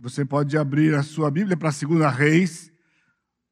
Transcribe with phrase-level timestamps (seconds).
[0.00, 2.70] Você pode abrir a sua Bíblia para a Segunda Reis,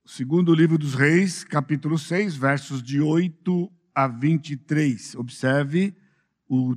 [0.04, 5.17] o segundo livro dos Reis, capítulo 6, versos de 8 a 23.
[5.17, 5.93] Observe
[6.48, 6.77] o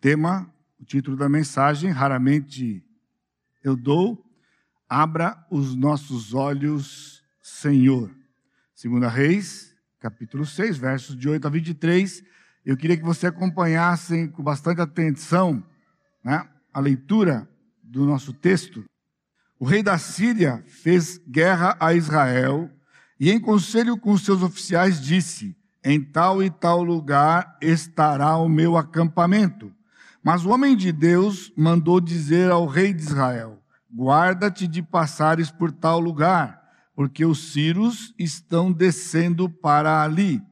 [0.00, 2.84] tema, o título da mensagem, raramente
[3.64, 4.24] eu dou.
[4.88, 8.14] Abra os nossos olhos, Senhor.
[8.76, 12.22] Segunda Reis, capítulo 6, versos de 8 a 23.
[12.64, 15.66] Eu queria que você acompanhasse com bastante atenção
[16.22, 17.52] né, a leitura
[17.94, 18.84] do nosso texto.
[19.58, 22.68] O rei da Síria fez guerra a Israel
[23.18, 28.76] e, em conselho com seus oficiais, disse: Em tal e tal lugar estará o meu
[28.76, 29.72] acampamento.
[30.22, 33.62] Mas o homem de Deus mandou dizer ao rei de Israel:
[33.94, 36.60] Guarda-te de passares por tal lugar,
[36.96, 40.42] porque os sírios estão descendo para ali.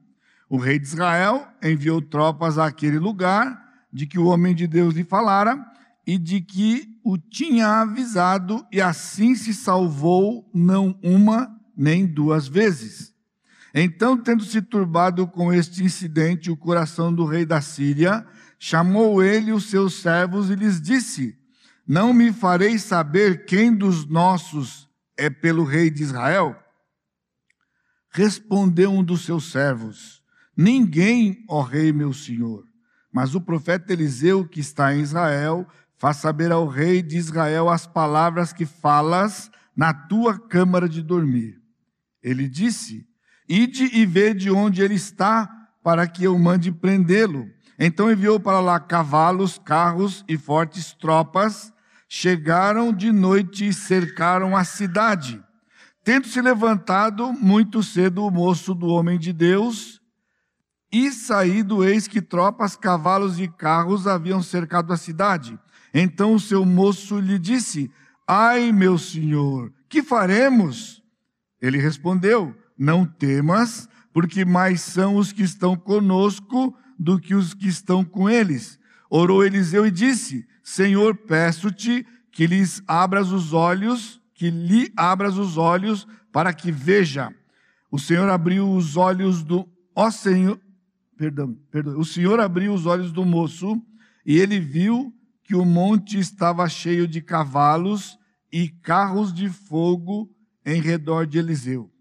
[0.49, 5.03] O rei de Israel enviou tropas àquele lugar de que o homem de Deus lhe
[5.03, 5.59] falara
[6.07, 13.13] e de que o tinha avisado, e assim se salvou não uma nem duas vezes.
[13.73, 18.25] Então, tendo se turbado com este incidente o coração do rei da Síria,
[18.59, 21.35] chamou ele os seus servos e lhes disse:
[21.85, 26.55] Não me farei saber quem dos nossos é pelo rei de Israel?
[28.11, 30.21] Respondeu um dos seus servos:
[30.55, 32.63] Ninguém, ó rei meu senhor.
[33.11, 35.67] Mas o profeta Eliseu, que está em Israel,
[36.03, 41.61] Faz saber ao rei de Israel as palavras que falas na tua câmara de dormir.
[42.21, 43.07] Ele disse:
[43.47, 45.49] Ide e vê de onde ele está,
[45.81, 47.47] para que eu mande prendê-lo.
[47.79, 51.71] Então enviou para lá cavalos, carros e fortes tropas.
[52.09, 55.41] Chegaram de noite e cercaram a cidade.
[56.03, 60.01] Tendo se levantado muito cedo o moço do homem de Deus,
[60.91, 65.57] e saído, eis que tropas, cavalos e carros haviam cercado a cidade.
[65.93, 67.91] Então o seu moço lhe disse:
[68.27, 71.03] Ai, meu senhor, que faremos?
[71.61, 77.67] Ele respondeu: Não temas, porque mais são os que estão conosco do que os que
[77.67, 78.79] estão com eles.
[79.09, 85.57] Orou Eliseu e disse: Senhor, peço-te que lhes abras os olhos, que lhe abras os
[85.57, 87.33] olhos para que veja.
[87.91, 90.59] O Senhor abriu os olhos do ó Senhor,
[91.15, 91.99] perdão, perdão.
[91.99, 93.79] O Senhor abriu os olhos do moço
[94.25, 98.17] e ele viu que o monte estava cheio de cavalos
[98.51, 100.29] e carros de fogo
[100.65, 101.91] em redor de Eliseu.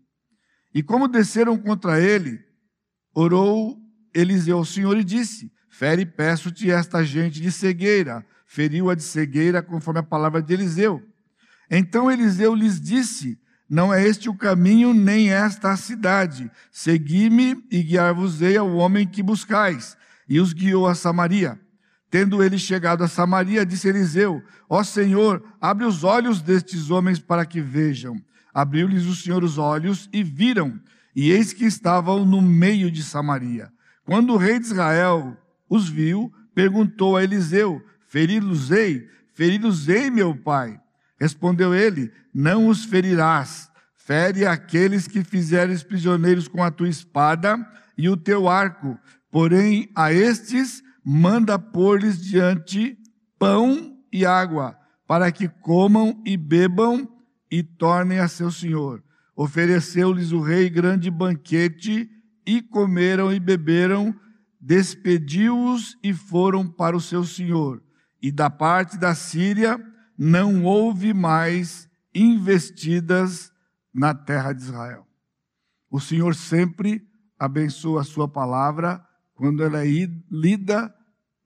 [0.75, 2.39] E como desceram contra ele,
[3.15, 3.77] orou
[4.15, 8.25] Eliseu ao Senhor e disse: Fere, peço-te esta gente de cegueira.
[8.47, 11.03] Feriu-a de cegueira, conforme a palavra de Eliseu.
[11.71, 13.39] Então Eliseu lhes disse:
[13.69, 16.51] Não é este o caminho, nem esta a cidade.
[16.71, 19.97] Segui-me e guiar-vos-ei ao homem que buscais.
[20.29, 21.59] E os guiou a Samaria.
[22.13, 27.47] Tendo ele chegado a Samaria, disse Eliseu: Ó Senhor, abre os olhos destes homens para
[27.47, 28.23] que vejam.
[28.53, 30.79] Abriu-lhes o Senhor os olhos e viram,
[31.17, 33.73] e eis que estavam no meio de Samaria.
[34.05, 35.35] Quando o rei de Israel
[35.71, 39.09] os viu, perguntou a Eliseu: Feri-los-ei?
[39.33, 40.79] Feri-los-ei, meu pai?
[41.19, 43.71] Respondeu ele: Não os ferirás.
[43.97, 47.57] Fere aqueles que fizeres prisioneiros com a tua espada
[47.97, 48.99] e o teu arco.
[49.31, 52.99] Porém, a estes manda pôr-lhes diante
[53.39, 57.09] pão e água, para que comam e bebam
[57.51, 59.03] e tornem a seu senhor.
[59.35, 62.09] Ofereceu-lhes o rei grande banquete,
[62.47, 64.15] e comeram e beberam,
[64.61, 67.83] despediu-os e foram para o seu senhor.
[68.21, 69.81] E da parte da Síria
[70.17, 73.53] não houve mais investidas
[73.93, 75.07] na terra de Israel.
[75.91, 77.07] O Senhor sempre
[77.39, 79.05] abençoa a sua palavra
[79.43, 79.89] quando ela é
[80.31, 80.95] lida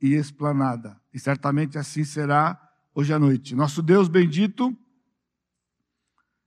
[0.03, 1.01] e explanada.
[1.15, 2.61] E certamente assim será
[2.95, 3.55] hoje à noite.
[3.55, 4.77] Nosso Deus bendito,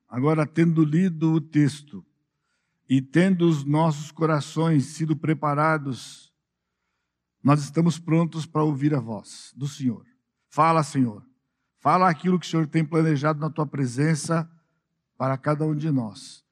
[0.08, 2.06] agora tendo lido o texto
[2.88, 6.32] e tendo os nossos corações sido preparados,
[7.44, 10.06] nós estamos prontos para ouvir a voz do Senhor.
[10.50, 11.26] Fala, Senhor.
[11.80, 14.48] Fala aquilo que o Senhor tem planejado na tua presença
[15.18, 16.46] para cada um de nós.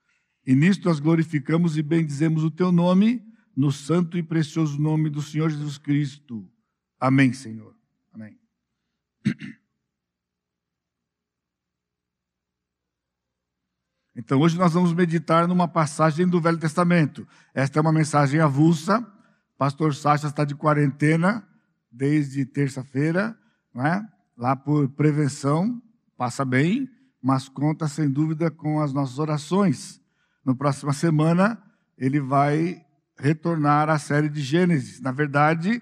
[0.44, 3.27] E nisto nós glorificamos e bendizemos o teu nome
[3.58, 6.48] no santo e precioso nome do Senhor Jesus Cristo.
[7.00, 7.76] Amém, Senhor.
[8.14, 8.38] Amém.
[14.20, 17.28] Então, hoje nós vamos meditar numa passagem do Velho Testamento.
[17.54, 19.06] Esta é uma mensagem avulsa.
[19.60, 21.48] Pastor Sacha está de quarentena
[21.92, 23.38] desde terça-feira,
[23.76, 24.04] é?
[24.36, 25.80] lá por prevenção,
[26.18, 26.90] passa bem,
[27.22, 30.02] mas conta sem dúvida com as nossas orações.
[30.44, 31.62] Na próxima semana,
[31.96, 32.87] ele vai
[33.20, 35.00] retornar à série de Gênesis.
[35.00, 35.82] Na verdade,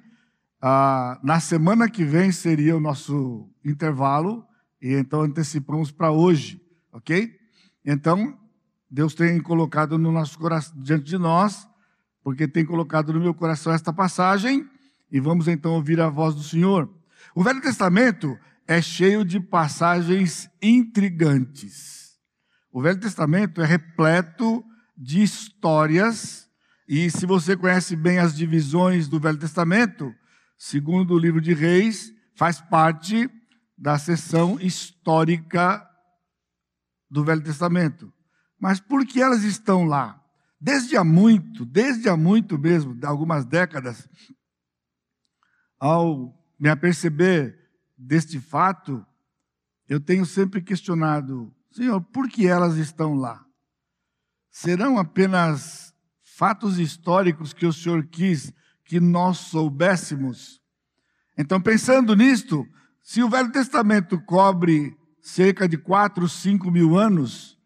[1.24, 4.46] na semana que vem seria o nosso intervalo
[4.82, 6.62] e então antecipamos para hoje,
[6.92, 7.38] ok?
[7.84, 8.38] Então,
[8.90, 11.68] Deus tem colocado no nosso coração, diante de nós,
[12.24, 14.68] porque tem colocado no meu coração esta passagem,
[15.12, 16.90] e vamos então ouvir a voz do Senhor.
[17.36, 22.16] O Velho Testamento é cheio de passagens intrigantes.
[22.72, 24.64] O Velho Testamento é repleto
[24.98, 26.45] de histórias,
[26.88, 30.14] e se você conhece bem as divisões do Velho Testamento,
[30.58, 33.30] segundo o livro de Reis, faz parte
[33.78, 35.88] da seção histórica
[37.10, 38.14] do Velho Testamento.
[38.60, 40.22] Mas por que elas estão lá?
[40.60, 44.08] Desde há muito, desde há muito mesmo, algumas décadas,
[45.80, 47.58] ao me aperceber
[47.98, 49.06] deste fato,
[49.88, 53.46] eu tenho sempre questionado, Senhor, por que elas estão lá?
[54.50, 55.95] Serão apenas
[56.38, 58.52] fatos históricos que o Senhor quis
[58.84, 60.60] que nós soubéssemos?
[61.38, 62.68] Então, pensando nisto,
[63.02, 67.58] se o Velho Testamento cobre cerca de 4, 5 mil anos,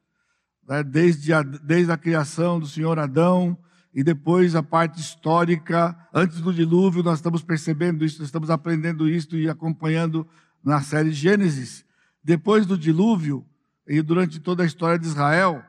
[0.67, 3.57] né, desde, a, desde a criação do Senhor Adão,
[3.91, 9.35] e depois a parte histórica, antes do dilúvio, nós estamos percebendo isso, estamos aprendendo isso
[9.35, 10.27] e acompanhando
[10.63, 11.83] na série Gênesis.
[12.23, 13.43] Depois do dilúvio,
[13.87, 15.63] e durante toda a história de Israel,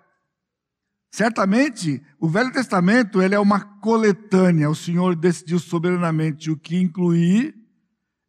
[1.10, 4.70] certamente o Velho Testamento ele é uma coletânea.
[4.70, 7.54] O Senhor decidiu soberanamente o que incluir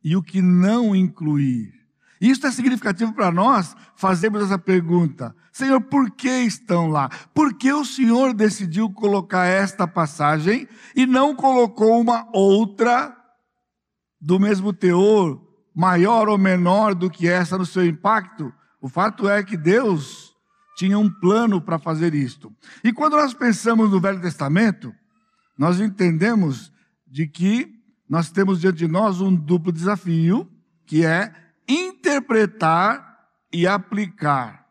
[0.04, 1.82] e o que não incluir.
[2.20, 7.10] Isso é significativo para nós fazermos essa pergunta: Senhor, por que estão lá?
[7.34, 13.16] Por que o Senhor decidiu colocar esta passagem e não colocou uma outra
[14.20, 15.42] do mesmo teor,
[15.76, 18.54] maior ou menor do que essa no seu impacto?
[18.80, 20.31] O fato é que Deus
[20.76, 22.54] tinha um plano para fazer isto.
[22.84, 24.94] E quando nós pensamos no Velho Testamento,
[25.58, 26.72] nós entendemos
[27.08, 27.72] de que
[28.10, 30.50] nós temos diante de nós um duplo desafio,
[30.86, 31.34] que é
[31.68, 33.20] interpretar
[33.54, 34.66] e aplicar.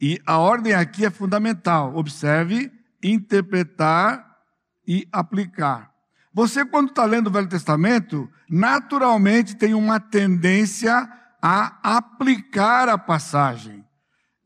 [0.00, 1.94] E a ordem aqui é fundamental.
[1.94, 2.72] Observe:
[3.02, 4.38] interpretar
[4.86, 5.90] e aplicar.
[6.32, 11.08] Você, quando está lendo o Velho Testamento, naturalmente tem uma tendência
[11.42, 13.79] a aplicar a passagem.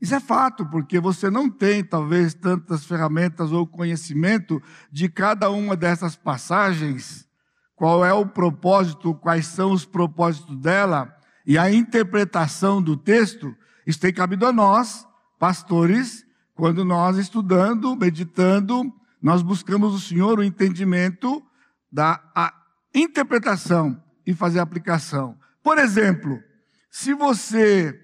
[0.04, 4.62] Isso é fato, porque você não tem, talvez, tantas ferramentas ou conhecimento
[4.92, 7.26] de cada uma dessas passagens,
[7.74, 11.10] qual é o propósito, quais são os propósitos dela,
[11.46, 13.56] e a interpretação do texto,
[13.86, 15.08] isso tem cabido a nós,
[15.38, 16.22] pastores,
[16.54, 18.92] quando nós estudando, meditando,
[19.22, 21.42] nós buscamos o Senhor o entendimento
[21.90, 22.20] da
[22.94, 25.34] interpretação e fazer aplicação.
[25.62, 26.38] Por exemplo,
[26.90, 28.03] se você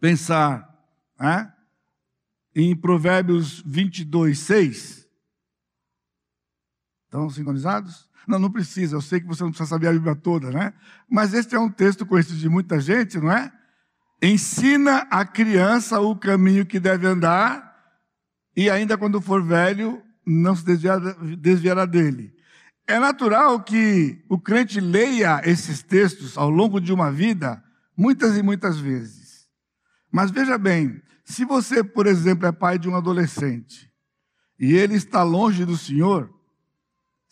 [0.00, 0.68] pensar
[1.18, 1.52] né,
[2.54, 5.08] em Provérbios 22, 6,
[7.04, 8.08] estão sincronizados?
[8.26, 10.72] Não, não precisa, eu sei que você não precisa saber a Bíblia toda, né?
[11.08, 13.52] Mas este é um texto conhecido de muita gente, não é?
[14.22, 17.74] Ensina a criança o caminho que deve andar,
[18.56, 22.32] e ainda quando for velho, não se desviará, desviará dele.
[22.86, 27.62] É natural que o crente leia esses textos ao longo de uma vida,
[27.96, 29.23] muitas e muitas vezes.
[30.14, 33.92] Mas veja bem, se você, por exemplo, é pai de um adolescente,
[34.58, 36.30] e ele está longe do Senhor,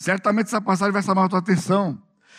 [0.03, 1.97] Certamente essa passagem vai chamar a tua atenção.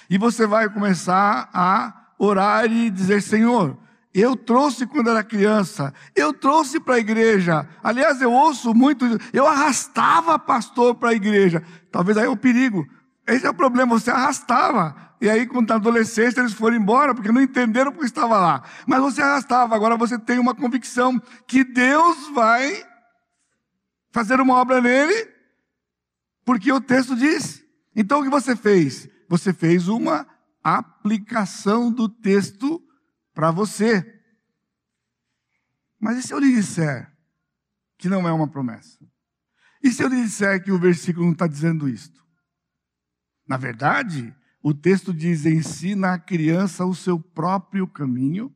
[0.09, 3.77] E você vai começar a orar e dizer: Senhor,
[4.13, 7.65] eu trouxe quando era criança, eu trouxe para a igreja.
[7.81, 11.63] Aliás, eu ouço muito, eu arrastava pastor para a igreja.
[11.89, 12.85] Talvez aí é o perigo.
[13.25, 14.93] Esse é o problema, você arrastava.
[15.23, 18.61] E aí, quando está adolescente, eles foram embora, porque não entenderam porque estava lá.
[18.85, 22.83] Mas você arrastava, agora você tem uma convicção que Deus vai
[24.11, 25.31] fazer uma obra nele
[26.43, 27.63] porque o texto diz.
[27.95, 29.07] Então o que você fez?
[29.29, 30.27] Você fez uma
[30.61, 32.85] aplicação do texto
[33.33, 34.21] para você.
[36.01, 37.09] Mas e se eu lhe disser
[37.97, 38.99] que não é uma promessa?
[39.81, 42.21] E se eu lhe disser que o versículo não está dizendo isto?
[43.47, 48.49] Na verdade, o texto diz: ensina a criança o seu próprio caminho,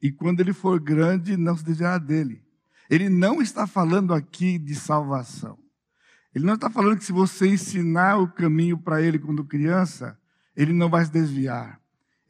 [0.00, 2.40] e quando ele for grande, não se desviará dele.
[2.88, 5.58] Ele não está falando aqui de salvação.
[6.32, 10.16] Ele não está falando que se você ensinar o caminho para ele quando criança,
[10.56, 11.80] ele não vai se desviar.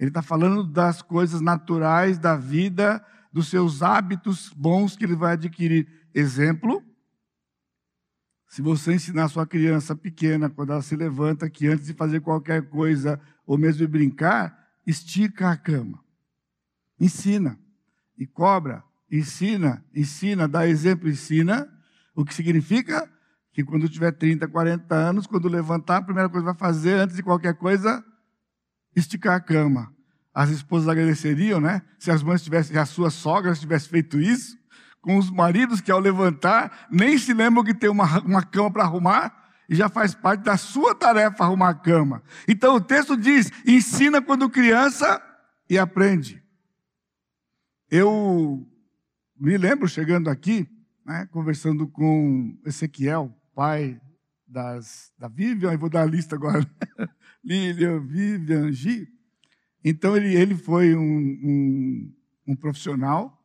[0.01, 5.35] Ele está falando das coisas naturais da vida, dos seus hábitos bons que ele vai
[5.35, 5.87] adquirir.
[6.15, 6.83] Exemplo:
[8.49, 12.69] se você ensinar sua criança pequena, quando ela se levanta, que antes de fazer qualquer
[12.69, 16.03] coisa, ou mesmo de brincar, estica a cama.
[16.99, 17.59] Ensina.
[18.19, 18.83] E cobra.
[19.11, 21.69] Ensina, ensina, dá exemplo, ensina.
[22.15, 23.09] O que significa?
[23.59, 27.17] que quando tiver 30, 40 anos, quando levantar, a primeira coisa que vai fazer, antes
[27.17, 28.05] de qualquer coisa,
[28.95, 29.93] esticar a cama.
[30.33, 31.83] as esposas agradeceriam, né?
[31.99, 34.57] Se as mães tivessem, se as suas sogras tivessem feito isso,
[35.09, 38.83] com os maridos que ao levantar nem se lembram que tem uma, uma cama para
[38.83, 42.23] arrumar e já faz parte da sua tarefa arrumar a cama.
[42.47, 45.19] Então o texto diz: ensina quando criança
[45.67, 46.45] e aprende.
[47.91, 48.69] Eu
[49.41, 50.69] me lembro chegando aqui,
[51.07, 53.99] né, conversando com Ezequiel, pai
[54.47, 56.71] das, da Vivian, eu vou dar a lista agora.
[57.43, 59.09] Lilian, Vivian, Gi.
[59.83, 62.15] Então, ele, ele foi um, um,
[62.49, 63.38] um profissional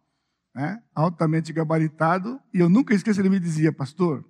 [0.54, 4.24] né, altamente gabaritado, e eu nunca esqueço, ele me dizia, pastor,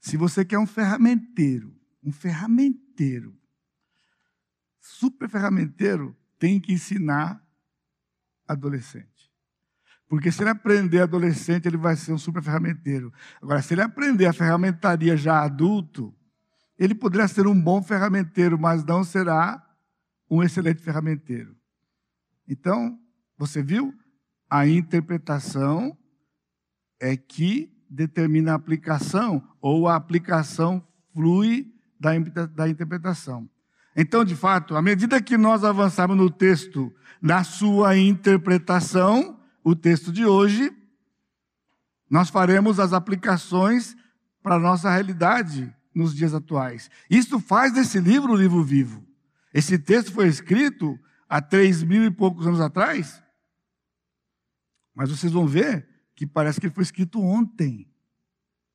[0.00, 3.36] se você quer um ferramenteiro, um ferramenteiro,
[4.80, 7.42] super ferramenteiro, tem que ensinar
[8.46, 9.30] adolescente.
[10.08, 13.12] Porque se ele aprender adolescente, ele vai ser um super ferramenteiro.
[13.42, 16.14] Agora, se ele aprender a ferramentaria já adulto,
[16.78, 19.62] ele poderá ser um bom ferramenteiro, mas não será
[20.30, 21.54] um excelente ferramenteiro.
[22.48, 22.98] Então,
[23.36, 23.92] você viu?
[24.50, 25.96] A interpretação
[27.00, 32.12] é que determina a aplicação, ou a aplicação flui da,
[32.46, 33.48] da interpretação.
[33.96, 40.12] Então, de fato, à medida que nós avançarmos no texto, na sua interpretação, o texto
[40.12, 40.72] de hoje,
[42.08, 43.96] nós faremos as aplicações
[44.42, 46.90] para a nossa realidade nos dias atuais.
[47.10, 49.04] Isso faz desse livro o livro vivo.
[49.52, 53.22] Esse texto foi escrito há três mil e poucos anos atrás.
[54.98, 57.88] Mas vocês vão ver que parece que foi escrito ontem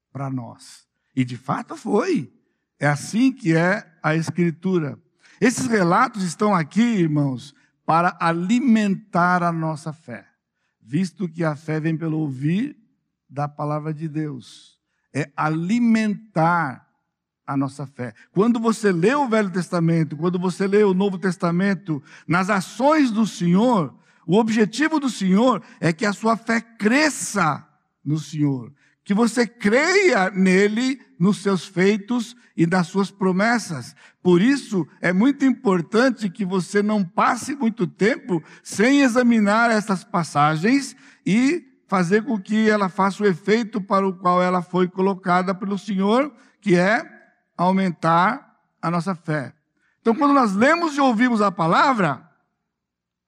[0.10, 0.88] para nós.
[1.14, 2.32] E de fato foi.
[2.80, 4.98] É assim que é a Escritura.
[5.42, 7.54] Esses relatos estão aqui, irmãos,
[7.86, 10.26] para alimentar a nossa fé,
[10.82, 12.78] visto que a fé vem pelo ouvir
[13.30, 14.80] da palavra de Deus.
[15.14, 16.88] É alimentar
[17.46, 18.14] a nossa fé.
[18.32, 23.28] Quando você lê o Velho Testamento, quando você lê o Novo Testamento, nas ações do
[23.28, 23.94] Senhor,
[24.26, 27.68] o objetivo do Senhor é que a sua fé cresça
[28.04, 28.72] no Senhor,
[29.04, 33.96] que você creia nele, nos seus feitos e nas suas promessas.
[34.22, 40.96] Por isso, é muito importante que você não passe muito tempo sem examinar essas passagens
[41.26, 45.78] e fazer com que ela faça o efeito para o qual ela foi colocada pelo
[45.78, 47.04] Senhor, que é
[47.58, 49.54] aumentar a nossa fé.
[50.02, 52.30] Então, quando nós lemos e ouvimos a palavra,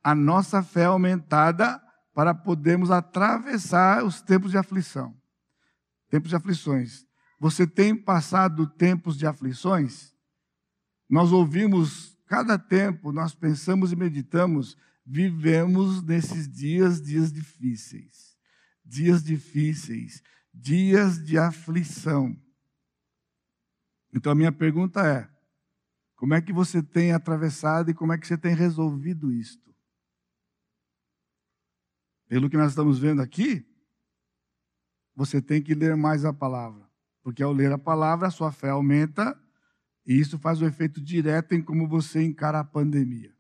[0.06, 1.82] a nossa fé aumentada
[2.14, 5.20] para podermos atravessar os tempos de aflição.
[6.12, 7.08] Tempos de aflições.
[7.40, 10.14] Você tem passado tempos de aflições?
[11.10, 18.38] Nós ouvimos cada tempo, nós pensamos e meditamos, vivemos nesses dias, dias difíceis.
[18.86, 20.22] Dias difíceis,
[20.54, 22.40] dias de aflição.
[24.14, 25.28] Então a minha pergunta é:
[26.16, 29.66] como é que você tem atravessado e como é que você tem resolvido isto?
[32.28, 33.66] Pelo que nós estamos vendo aqui,
[35.16, 36.90] você tem que ler mais a palavra,
[37.24, 39.40] porque ao ler a palavra a sua fé aumenta
[40.06, 43.34] e isso faz o um efeito direto em como você encara a pandemia.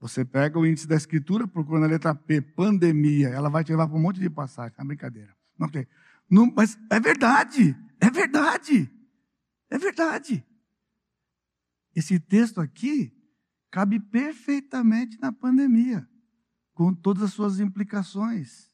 [0.00, 3.88] Você pega o índice da escritura, procura na letra P, pandemia, ela vai te levar
[3.88, 5.34] para um monte de passagem, é uma brincadeira.
[5.58, 5.86] Não tem.
[6.28, 7.76] Não, mas é verdade.
[8.00, 8.90] É verdade.
[9.70, 10.44] É verdade.
[11.94, 13.12] Esse texto aqui
[13.70, 16.08] cabe perfeitamente na pandemia,
[16.74, 18.68] com todas as suas implicações.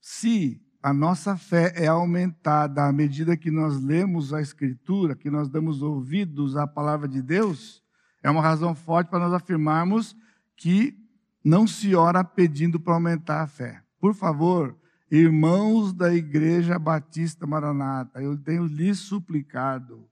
[0.00, 5.48] Se a nossa fé é aumentada à medida que nós lemos a Escritura, que nós
[5.48, 7.82] damos ouvidos à palavra de Deus,
[8.22, 10.16] é uma razão forte para nós afirmarmos
[10.56, 10.98] que
[11.44, 13.82] não se ora pedindo para aumentar a fé.
[13.98, 14.76] Por favor,
[15.14, 20.08] Irmãos da Igreja Batista Maranata, eu tenho lhes suplicado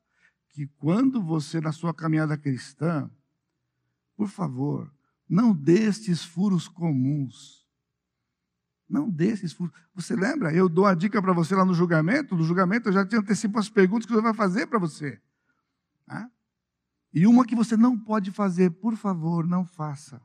[0.51, 3.11] que quando você, na sua caminhada cristã,
[4.15, 4.93] por favor,
[5.31, 7.65] não dê estes furos comuns.
[8.89, 9.73] Não dê esses furos.
[9.95, 10.53] Você lembra?
[10.53, 12.35] Eu dou a dica para você lá no julgamento.
[12.35, 15.21] No julgamento eu já te antecipo as perguntas que você vai fazer para você.
[16.09, 16.29] Ah?
[17.15, 20.21] E uma que você não pode fazer, por favor, não faça.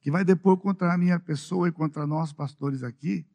[0.00, 3.26] Que vai depor contra a minha pessoa e contra nós, pastores aqui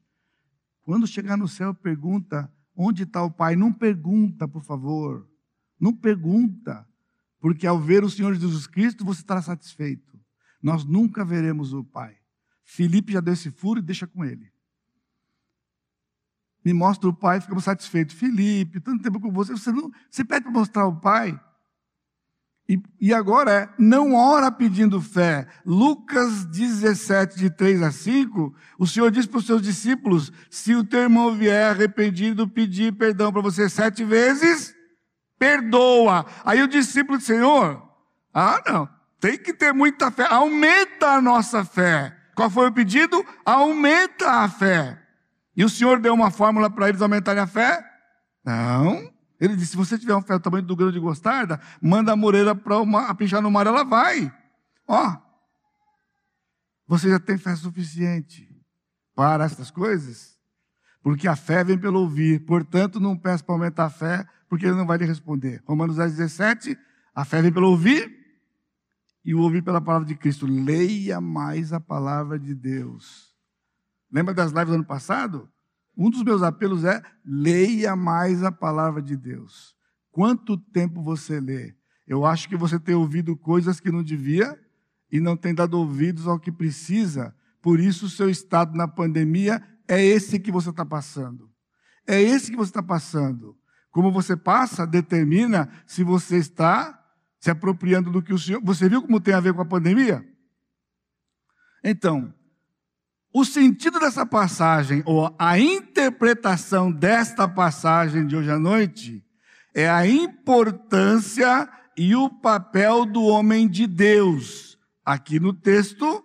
[0.89, 3.55] quando chegar no céu, pergunta: onde está o Pai?
[3.55, 5.29] Não pergunta, por favor.
[5.79, 6.83] Não pergunta.
[7.39, 10.18] Porque ao ver o Senhor Jesus Cristo, você estará satisfeito.
[10.61, 12.17] Nós nunca veremos o Pai.
[12.63, 14.51] Felipe já deu esse furo e deixa com ele.
[16.63, 18.15] Me mostra o Pai, ficamos satisfeitos.
[18.15, 21.39] Felipe, tanto tempo com você, você, não, você pede para mostrar o Pai?
[22.67, 25.47] E, e, agora é, não ora pedindo fé.
[25.65, 30.83] Lucas 17, de 3 a 5, o Senhor diz para os seus discípulos: se o
[30.83, 34.75] teu irmão vier arrependido, pedir perdão para você sete vezes,
[35.39, 36.27] perdoa.
[36.45, 37.81] Aí o discípulo diz: Senhor,
[38.31, 38.98] Ah, não.
[39.19, 40.25] Tem que ter muita fé.
[40.25, 42.15] Aumenta a nossa fé.
[42.35, 43.25] Qual foi o pedido?
[43.45, 44.97] Aumenta a fé.
[45.55, 47.83] E o Senhor deu uma fórmula para eles aumentarem a fé?
[48.45, 49.11] Não.
[49.39, 52.15] Ele disse: se você tiver uma fé do tamanho do grão de mostarda, manda a
[52.15, 54.33] moreira para pinchar no mar, ela vai.
[54.87, 55.17] Ó,
[56.87, 58.47] você já tem fé suficiente
[59.13, 60.37] para essas coisas?
[61.03, 62.45] Porque a fé vem pelo ouvir.
[62.45, 65.61] Portanto, não peça para aumentar a fé, porque ele não vai lhe responder.
[65.65, 66.77] Romanos 10, 17,
[67.13, 68.18] a fé vem pelo ouvir
[69.29, 70.47] e o ouvir pela palavra de Cristo.
[70.47, 73.29] Leia mais a palavra de Deus.
[74.11, 75.47] Lembra das lives do ano passado?
[75.95, 79.75] Um dos meus apelos é: leia mais a palavra de Deus.
[80.09, 81.75] Quanto tempo você lê?
[82.07, 84.59] Eu acho que você tem ouvido coisas que não devia
[85.11, 87.31] e não tem dado ouvidos ao que precisa.
[87.61, 91.51] Por isso, o seu estado na pandemia é esse que você está passando.
[92.07, 93.55] É esse que você está passando.
[93.91, 96.98] Como você passa, determina se você está
[97.39, 98.61] se apropriando do que o Senhor.
[98.63, 100.25] Você viu como tem a ver com a pandemia?
[101.83, 102.33] Então,
[103.33, 109.23] o sentido dessa passagem, ou a interpretação desta passagem de hoje à noite,
[109.73, 114.77] é a importância e o papel do homem de Deus.
[115.05, 116.23] Aqui no texto,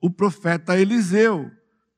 [0.00, 1.50] o profeta Eliseu,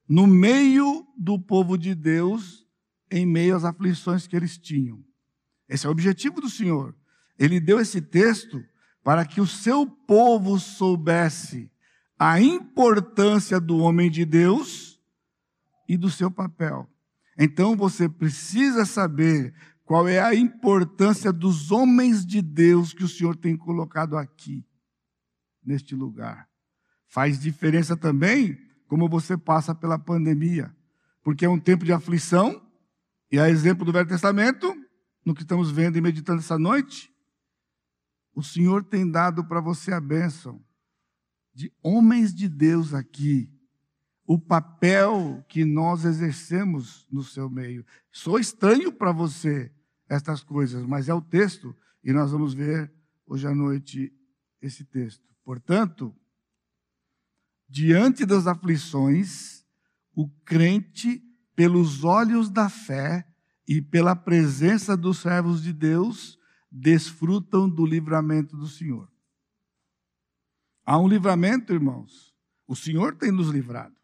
[0.09, 2.67] no meio do povo de Deus,
[3.11, 5.03] em meio às aflições que eles tinham.
[5.69, 6.95] Esse é o objetivo do Senhor.
[7.41, 8.63] Ele deu esse texto
[9.03, 11.73] para que o seu povo soubesse
[12.19, 15.01] a importância do homem de Deus
[15.89, 16.87] e do seu papel.
[17.39, 19.55] Então você precisa saber
[19.85, 24.63] qual é a importância dos homens de Deus que o Senhor tem colocado aqui,
[25.65, 26.47] neste lugar.
[27.09, 30.77] Faz diferença também como você passa pela pandemia,
[31.23, 32.63] porque é um tempo de aflição,
[33.33, 34.75] e a exemplo do Velho Testamento,
[35.25, 37.11] no que estamos vendo e meditando essa noite,
[38.41, 40.65] o Senhor tem dado para você a bênção
[41.53, 43.53] de homens de Deus aqui,
[44.27, 47.85] o papel que nós exercemos no seu meio.
[48.11, 49.71] Sou estranho para você
[50.09, 52.91] estas coisas, mas é o texto e nós vamos ver
[53.27, 54.11] hoje à noite
[54.63, 55.29] esse texto.
[55.45, 56.17] Portanto,
[57.69, 59.67] diante das aflições,
[60.15, 61.23] o crente,
[61.55, 63.27] pelos olhos da fé
[63.69, 66.40] e pela presença dos servos de Deus,
[66.71, 69.11] desfrutam do livramento do Senhor.
[70.85, 72.35] Há um livramento, irmãos.
[72.67, 73.97] O Senhor tem nos livrado.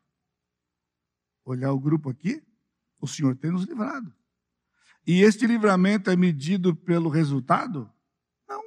[1.44, 2.42] Olhar o grupo aqui,
[3.00, 4.12] o Senhor tem nos livrado.
[5.06, 7.88] E este livramento é medido pelo resultado?
[8.48, 8.62] Não.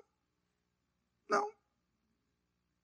[1.29, 1.49] Não.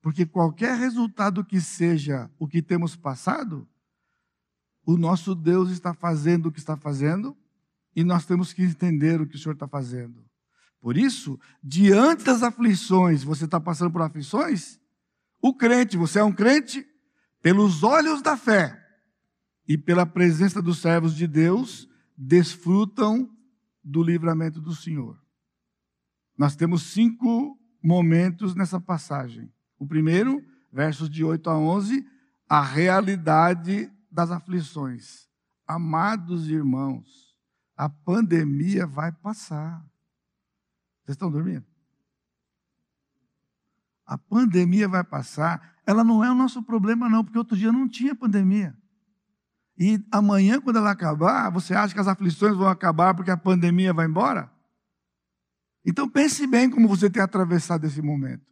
[0.02, 3.68] Porque qualquer resultado que seja o que temos passado,
[4.86, 7.36] o nosso Deus está fazendo o que está fazendo
[7.96, 10.24] e nós temos que entender o que o Senhor está fazendo.
[10.86, 14.80] Por isso, diante das aflições, você está passando por aflições,
[15.42, 16.86] o crente, você é um crente
[17.42, 18.80] pelos olhos da fé
[19.68, 23.28] e pela presença dos servos de Deus, desfrutam
[23.84, 25.20] do livramento do Senhor.
[26.38, 29.52] Nós temos cinco momentos nessa passagem.
[29.80, 30.40] O primeiro,
[30.72, 32.06] versos de 8 a 11,
[32.48, 35.28] a realidade das aflições.
[35.66, 37.36] Amados irmãos,
[37.76, 39.84] a pandemia vai passar.
[41.06, 41.66] Vocês estão dormindo?
[44.06, 47.88] a pandemia vai passar, ela não é o nosso problema, não, porque outro dia não
[47.88, 48.78] tinha pandemia.
[49.78, 53.94] E amanhã, quando ela acabar, você acha que as aflições vão acabar porque a pandemia
[53.94, 54.52] vai embora?
[55.84, 58.46] Então pense bem como você tem atravessado esse momento.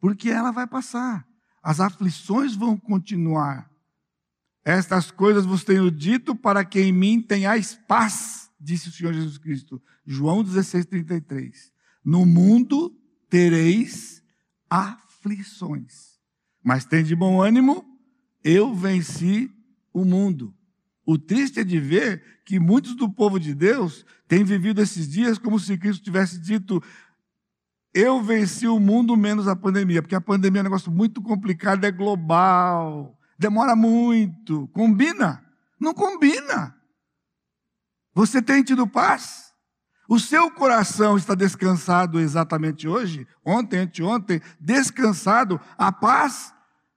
[0.00, 1.26] Porque ela vai passar.
[1.62, 3.70] As aflições vão continuar.
[4.64, 9.38] Estas coisas vos tenho dito para que em mim tenhais paz, disse o Senhor Jesus
[9.38, 9.80] Cristo.
[10.06, 11.72] João 16, 33.
[12.04, 12.96] No mundo
[13.28, 14.22] tereis
[14.68, 16.18] aflições.
[16.62, 17.84] Mas tem de bom ânimo,
[18.42, 19.50] eu venci
[19.92, 20.54] o mundo.
[21.06, 25.38] O triste é de ver que muitos do povo de Deus têm vivido esses dias
[25.38, 26.82] como se Cristo tivesse dito:
[27.92, 31.84] Eu venci o mundo menos a pandemia, porque a pandemia é um negócio muito complicado,
[31.84, 34.66] é global, demora muito.
[34.68, 35.44] Combina?
[35.78, 36.74] Não combina.
[38.14, 39.52] Você tem tido paz?
[40.08, 46.52] O seu coração está descansado exatamente hoje, ontem, anteontem, descansado, a paz.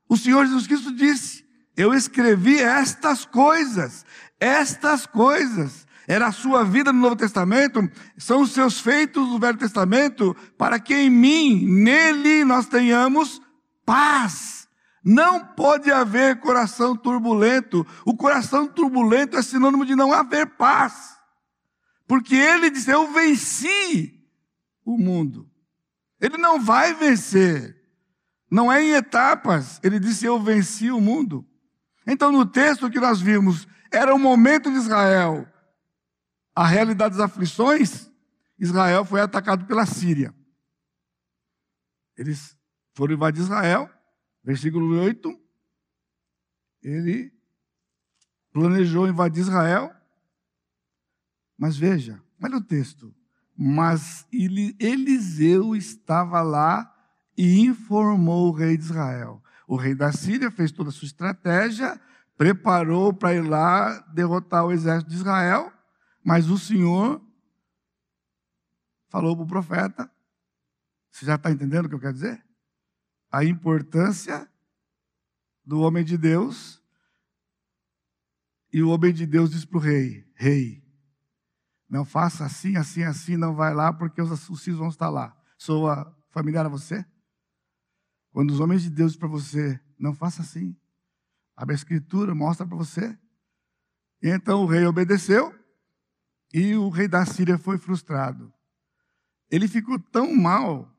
[0.10, 4.06] O Senhor Jesus Cristo disse: Eu escrevi estas coisas,
[4.40, 5.88] estas coisas.
[6.10, 7.82] Era a sua vida no Novo Testamento,
[8.18, 13.42] são os seus feitos no Velho Testamento, para que em mim, nele, nós tenhamos
[13.86, 14.57] paz.
[15.10, 17.88] Não pode haver coração turbulento.
[18.06, 21.18] O coração turbulento é sinônimo de não haver paz.
[22.06, 24.22] Porque ele disse: Eu venci
[24.84, 25.50] o mundo.
[26.20, 27.74] Ele não vai vencer.
[28.52, 29.80] Não é em etapas.
[29.82, 31.48] Ele disse: Eu venci o mundo.
[32.06, 35.48] Então, no texto que nós vimos, era o momento de Israel.
[36.54, 38.12] A realidade das aflições,
[38.60, 40.36] Israel foi atacado pela Síria.
[42.18, 42.58] Eles
[42.94, 43.90] foram invadir Israel,
[44.48, 45.38] versículo 8.
[46.82, 47.34] Ele
[48.54, 49.94] planejou invadir Israel.
[51.58, 53.14] Mas veja, olha o texto.
[53.58, 56.96] Mas Eliseu estava lá
[57.38, 59.44] e informou o rei de Israel.
[59.68, 62.00] O rei da Síria fez toda a sua estratégia,
[62.38, 65.74] preparou para ir lá derrotar o exército de Israel,
[66.24, 67.22] mas o Senhor
[69.10, 70.10] falou para o profeta.
[71.12, 72.47] Você já está entendendo o que eu quero dizer?
[73.32, 74.50] A importância
[75.66, 76.82] do homem de Deus.
[78.72, 80.84] E o homem de Deus diz para o rei: Rei,
[81.90, 85.36] não faça assim, assim, assim, não vai lá, porque os filhos vão estar lá.
[85.58, 85.88] Sou
[86.30, 87.06] familiar a você?
[88.32, 90.76] Quando os homens de Deus para você, não faça assim.
[91.56, 93.18] Abre a escritura, mostra para você.
[94.22, 95.54] E então o rei obedeceu
[96.54, 98.54] e o rei da Síria foi frustrado.
[99.50, 100.94] Ele ficou tão mal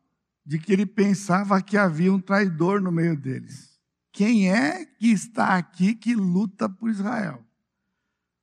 [0.48, 3.78] de que ele pensava que havia um traidor no meio deles.
[4.10, 7.44] Quem é que está aqui que luta por Israel?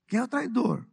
[0.07, 0.85] Quem é o traidor?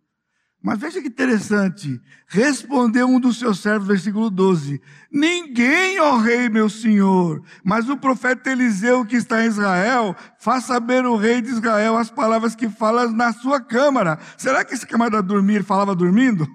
[0.63, 2.01] Mas veja que interessante.
[2.27, 4.81] Respondeu um dos seus servos, versículo 12:
[5.13, 11.05] Ninguém, ó rei, meu senhor, mas o profeta Eliseu que está em Israel, faz saber
[11.05, 14.19] o rei de Israel as palavras que fala na sua câmara.
[14.39, 16.49] Será que esse camarada dormir falava dormindo?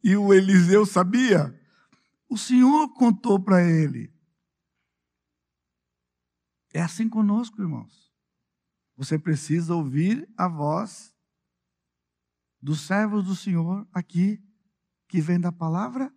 [0.00, 1.52] E o Eliseu sabia?
[2.28, 4.12] O Senhor contou para ele.
[6.72, 8.12] É assim conosco, irmãos.
[8.96, 11.14] Você precisa ouvir a voz
[12.60, 14.42] dos servos do Senhor aqui,
[15.08, 16.12] que vem da palavra,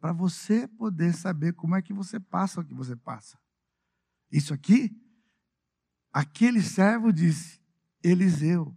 [0.00, 3.38] para você poder saber como é que você passa o que você passa.
[4.30, 4.90] Isso aqui,
[6.12, 7.60] aquele servo disse,
[8.02, 8.76] Eliseu.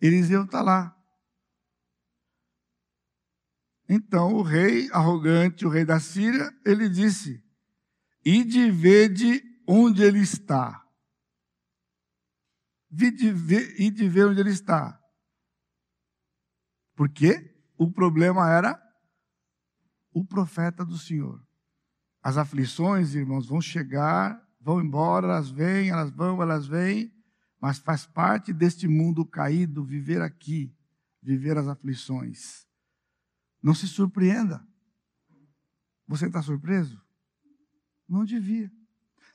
[0.00, 0.95] Eliseu está lá.
[3.88, 7.42] Então o rei arrogante, o rei da Síria, ele disse:
[8.24, 10.84] Ide vede onde ele está.
[12.90, 13.32] Ide
[14.08, 14.98] ver onde ele está.
[16.94, 18.80] Porque o problema era
[20.12, 21.44] o profeta do Senhor.
[22.22, 27.12] As aflições, irmãos, vão chegar, vão embora, elas vêm, elas vão, elas vêm,
[27.60, 30.74] mas faz parte deste mundo caído viver aqui,
[31.22, 32.65] viver as aflições.
[33.66, 34.64] Não se surpreenda.
[36.06, 37.04] Você está surpreso?
[38.08, 38.70] Não devia.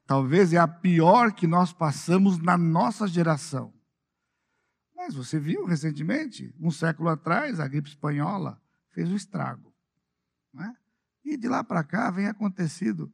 [0.07, 3.73] Talvez é a pior que nós passamos na nossa geração.
[4.95, 8.57] Mas você viu recentemente, um século atrás, a gripe espanhola
[8.91, 9.75] fez o estrago.
[10.53, 10.77] Né?
[11.25, 13.13] E de lá para cá vem acontecido.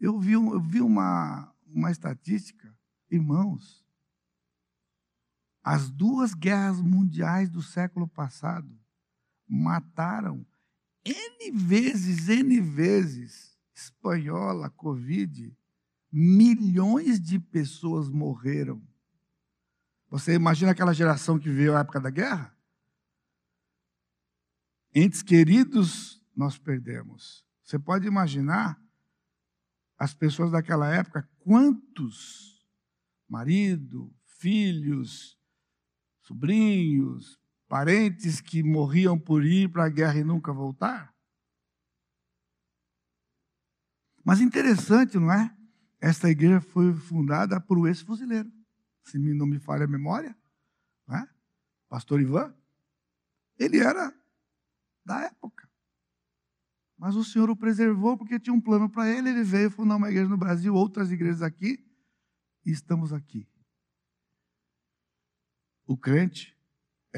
[0.00, 2.76] Eu vi, eu vi uma, uma estatística,
[3.08, 3.86] irmãos,
[5.62, 8.76] as duas guerras mundiais do século passado
[9.48, 10.44] mataram
[11.08, 15.56] N vezes, N vezes, espanhola, Covid,
[16.12, 18.82] milhões de pessoas morreram
[20.10, 22.56] você imagina aquela geração que veio à época da guerra?
[24.94, 27.44] Entes queridos nós perdemos.
[27.62, 28.80] Você pode imaginar
[29.98, 32.66] as pessoas daquela época, quantos
[33.28, 35.38] marido, filhos,
[36.22, 37.38] sobrinhos,
[37.68, 41.14] parentes que morriam por ir para a guerra e nunca voltar?
[44.24, 45.54] Mas interessante, não é?
[46.00, 48.50] Esta igreja foi fundada por um ex-fuzileiro
[49.08, 50.36] se não me falha a memória,
[51.06, 51.28] né?
[51.88, 52.54] pastor Ivan,
[53.58, 54.14] ele era
[55.04, 55.68] da época.
[56.96, 59.30] Mas o Senhor o preservou porque tinha um plano para ele.
[59.30, 61.84] Ele veio fundar uma igreja no Brasil, outras igrejas aqui,
[62.66, 63.48] e estamos aqui.
[65.86, 66.57] O crente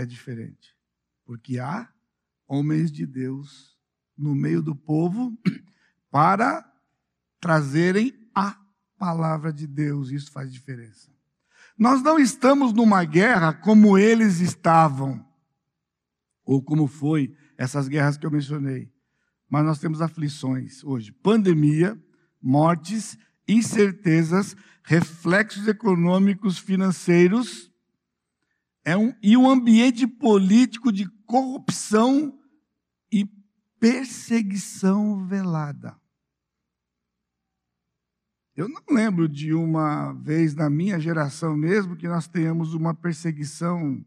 [0.00, 0.76] é diferente,
[1.24, 1.88] porque há
[2.46, 3.78] homens de Deus
[4.16, 5.36] no meio do povo
[6.10, 6.68] para
[7.40, 8.58] trazerem a
[8.98, 10.10] palavra de Deus.
[10.10, 11.10] Isso faz diferença.
[11.78, 15.24] Nós não estamos numa guerra como eles estavam,
[16.44, 18.92] ou como foi essas guerras que eu mencionei.
[19.48, 21.98] Mas nós temos aflições hoje: pandemia,
[22.42, 23.16] mortes,
[23.48, 27.69] incertezas, reflexos econômicos, financeiros,
[28.84, 32.38] é um, e um ambiente político de corrupção
[33.12, 33.26] e
[33.78, 35.98] perseguição velada.
[38.56, 44.04] Eu não lembro de uma vez na minha geração mesmo que nós tenhamos uma perseguição.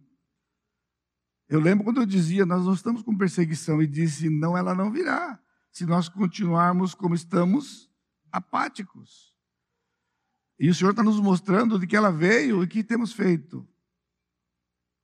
[1.49, 4.91] Eu lembro quando eu dizia, nós não estamos com perseguição, e disse, não, ela não
[4.91, 5.39] virá.
[5.71, 7.89] se nós continuarmos como estamos,
[8.31, 9.33] apáticos.
[10.59, 13.67] E o Senhor está nos mostrando de que ela veio e o que temos feito.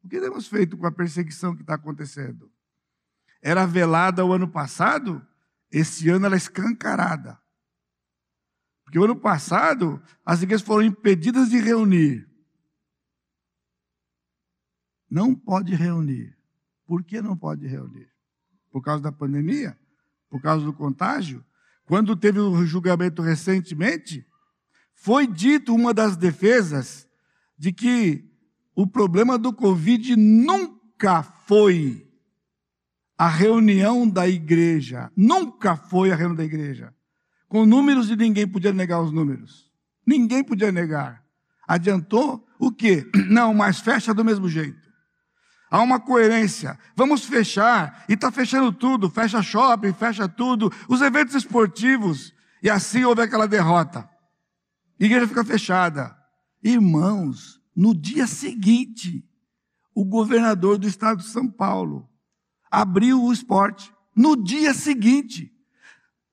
[0.03, 2.51] O que temos feito com a perseguição que está acontecendo?
[3.41, 5.25] Era velada o ano passado,
[5.71, 7.39] esse ano ela é escancarada.
[8.83, 12.27] Porque o ano passado as igrejas foram impedidas de reunir.
[15.09, 16.37] Não pode reunir.
[16.85, 18.09] Por que não pode reunir?
[18.71, 19.77] Por causa da pandemia?
[20.29, 21.45] Por causa do contágio?
[21.85, 24.25] Quando teve o julgamento recentemente,
[24.93, 27.07] foi dito uma das defesas
[27.57, 28.28] de que
[28.79, 32.09] o problema do Covid nunca foi
[33.17, 35.11] a reunião da igreja.
[35.17, 36.95] Nunca foi a reunião da igreja.
[37.49, 39.69] Com números e ninguém podia negar os números.
[40.07, 41.25] Ninguém podia negar.
[41.67, 43.05] Adiantou o quê?
[43.29, 44.89] Não, mas fecha do mesmo jeito.
[45.69, 46.79] Há uma coerência.
[46.95, 53.03] Vamos fechar, e está fechando tudo, fecha shopping, fecha tudo, os eventos esportivos, e assim
[53.03, 54.09] houve aquela derrota.
[54.97, 56.15] A igreja fica fechada.
[56.63, 59.25] Irmãos, no dia seguinte,
[59.95, 62.09] o governador do estado de São Paulo
[62.69, 63.89] abriu o esporte.
[64.13, 65.49] No dia seguinte.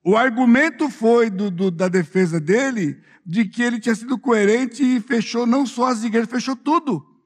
[0.03, 4.99] O argumento foi do, do, da defesa dele de que ele tinha sido coerente e
[4.99, 7.17] fechou não só as igrejas, fechou tudo.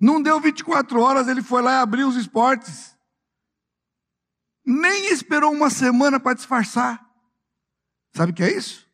[0.00, 2.96] Não deu 24 horas, ele foi lá e abriu os esportes.
[4.64, 7.06] Nem esperou uma semana para disfarçar.
[8.16, 8.88] Sabe o que é isso?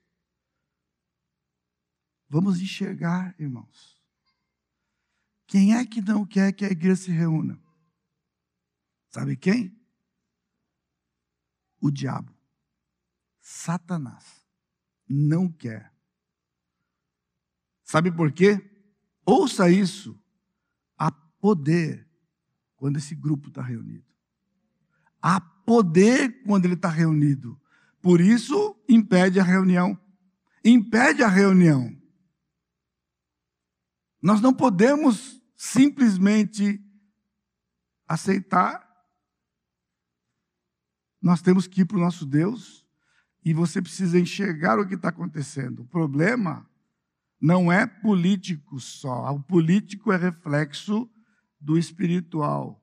[2.28, 3.96] Vamos enxergar, irmãos.
[5.46, 7.58] Quem é que não quer que a igreja se reúna?
[9.10, 9.74] Sabe quem?
[11.80, 12.34] O diabo.
[13.40, 14.44] Satanás.
[15.08, 15.92] Não quer.
[17.84, 18.60] Sabe por quê?
[19.24, 20.20] Ouça isso.
[20.98, 22.08] Há poder
[22.76, 24.04] quando esse grupo está reunido.
[25.22, 27.60] Há poder quando ele está reunido.
[28.02, 29.98] Por isso, impede a reunião.
[30.64, 31.96] Impede a reunião.
[34.20, 36.82] Nós não podemos simplesmente
[38.06, 38.86] aceitar
[41.26, 42.86] nós temos que ir para o nosso Deus
[43.44, 45.80] e você precisa enxergar o que está acontecendo.
[45.80, 46.70] O problema
[47.40, 49.34] não é político só.
[49.34, 51.10] O político é reflexo
[51.60, 52.80] do espiritual.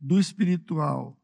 [0.00, 1.20] Do espiritual.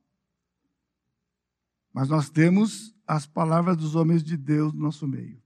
[1.91, 5.43] Mas nós temos as palavras dos homens de Deus no nosso meio.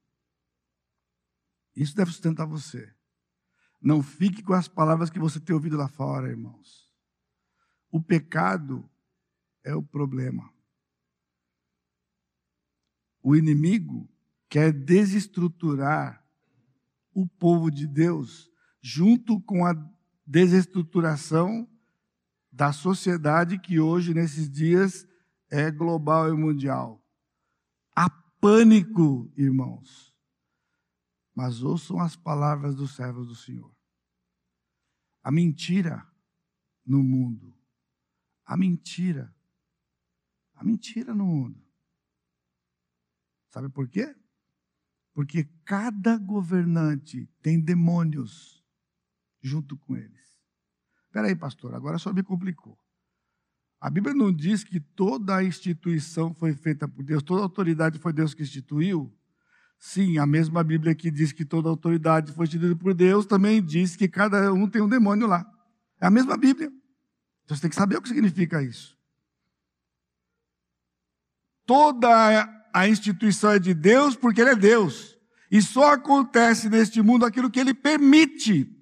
[1.77, 2.93] Isso deve sustentar você.
[3.81, 6.91] Não fique com as palavras que você tem ouvido lá fora, irmãos.
[7.91, 8.89] O pecado
[9.65, 10.53] é o problema.
[13.23, 14.09] O inimigo
[14.49, 16.25] quer desestruturar
[17.13, 19.75] o povo de Deus, junto com a
[20.27, 21.69] desestruturação
[22.51, 25.07] da sociedade que hoje, nesses dias,
[25.51, 27.05] é global e mundial.
[27.95, 28.11] Há
[28.41, 30.15] pânico, irmãos.
[31.39, 33.73] Mas ouçam as palavras dos servos do Senhor.
[35.23, 36.05] A mentira
[36.85, 37.57] no mundo.
[38.45, 39.33] A mentira.
[40.57, 41.65] A mentira no mundo.
[43.51, 44.17] Sabe por quê?
[45.15, 48.61] Porque cada governante tem demônios
[49.41, 50.43] junto com eles.
[51.05, 52.77] Espera aí, pastor, agora só me complicou.
[53.81, 58.01] A Bíblia não diz que toda a instituição foi feita por Deus, toda a autoridade
[58.01, 59.17] foi Deus que instituiu?
[59.79, 63.95] Sim, a mesma Bíblia que diz que toda autoridade foi instituída por Deus, também diz
[63.95, 65.47] que cada um tem um demônio lá.
[66.01, 66.71] É a mesma Bíblia.
[67.45, 68.99] Então você tem que saber o que significa isso.
[71.65, 72.09] Toda
[72.73, 75.17] a instituição é de Deus porque Ele é Deus.
[75.51, 78.78] E só acontece neste mundo aquilo que Ele permite.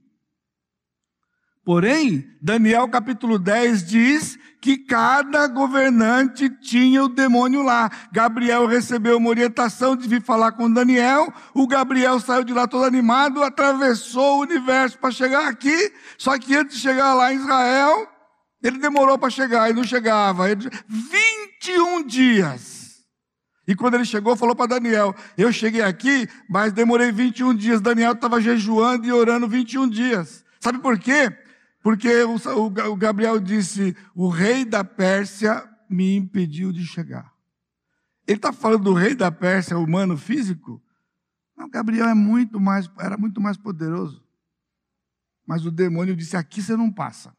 [1.66, 7.90] Porém, Daniel capítulo 10 diz que cada governante tinha o demônio lá.
[8.12, 11.26] Gabriel recebeu uma orientação de vir falar com Daniel.
[11.52, 15.92] O Gabriel saiu de lá todo animado, atravessou o universo para chegar aqui.
[16.16, 18.06] Só que antes de chegar lá em Israel,
[18.62, 20.48] ele demorou para chegar e não chegava.
[20.48, 23.04] Ele, 21 dias.
[23.66, 27.80] E quando ele chegou, falou para Daniel: Eu cheguei aqui, mas demorei 21 dias.
[27.80, 30.44] Daniel estava jejuando e orando 21 dias.
[30.60, 31.36] Sabe por quê?
[31.86, 37.32] Porque o, Gabriel disse: O rei da Pérsia me impediu de chegar.
[38.26, 40.82] Ele está falando do rei da Pérsia, humano físico?
[41.56, 44.20] Não, Gabriel é muito mais, era muito mais poderoso.
[45.46, 47.32] Mas o demônio disse: Aqui você não passa.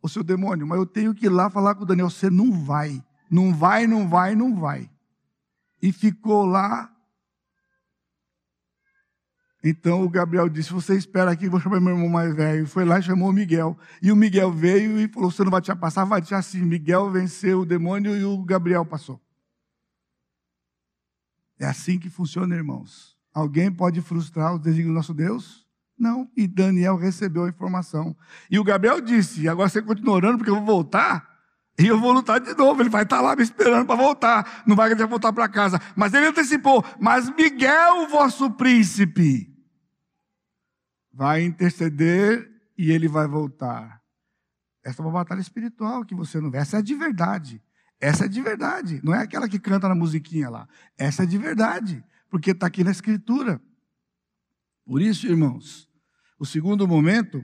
[0.00, 2.08] O seu demônio, mas eu tenho que ir lá falar com o Daniel.
[2.08, 3.04] Você não vai.
[3.30, 4.88] Não vai, não vai, não vai
[5.82, 6.90] e ficou lá.
[9.68, 12.68] Então o Gabriel disse: Você espera aqui, vou chamar meu irmão mais velho.
[12.68, 13.76] Foi lá e chamou o Miguel.
[14.00, 16.04] E o Miguel veio e falou: Você não vai te passar?
[16.04, 16.62] Vai te assim.
[16.62, 19.20] Miguel venceu o demônio e o Gabriel passou.
[21.58, 23.16] É assim que funciona, irmãos.
[23.34, 25.66] Alguém pode frustrar o desígnio do nosso Deus?
[25.98, 26.30] Não.
[26.36, 28.16] E Daniel recebeu a informação.
[28.48, 31.28] E o Gabriel disse: agora você continua orando porque eu vou voltar.
[31.76, 32.80] E eu vou lutar de novo.
[32.82, 34.62] Ele vai estar lá me esperando para voltar.
[34.64, 35.80] Não vai querer voltar para casa.
[35.96, 39.55] Mas ele antecipou: Mas Miguel, vosso príncipe,
[41.16, 44.02] vai interceder e ele vai voltar.
[44.84, 46.58] Essa é uma batalha espiritual que você não vê.
[46.58, 47.62] Essa é de verdade.
[47.98, 49.00] Essa é de verdade.
[49.02, 50.68] Não é aquela que canta na musiquinha lá.
[50.98, 52.04] Essa é de verdade.
[52.28, 53.58] Porque está aqui na Escritura.
[54.84, 55.90] Por isso, irmãos,
[56.38, 57.42] o segundo momento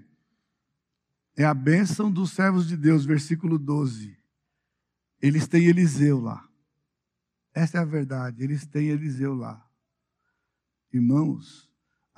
[1.35, 4.15] é a bênção dos servos de Deus, versículo 12.
[5.19, 6.47] Eles têm Eliseu lá.
[7.55, 8.45] Essa é a verdade.
[8.45, 9.67] Eles têm Eliseu lá.
[10.93, 11.72] Irmãos,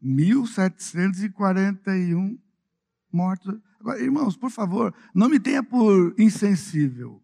[0.04, 2.38] 1.741
[3.12, 3.60] mortos.
[3.80, 7.24] Agora, irmãos, por favor, não me tenha por insensível.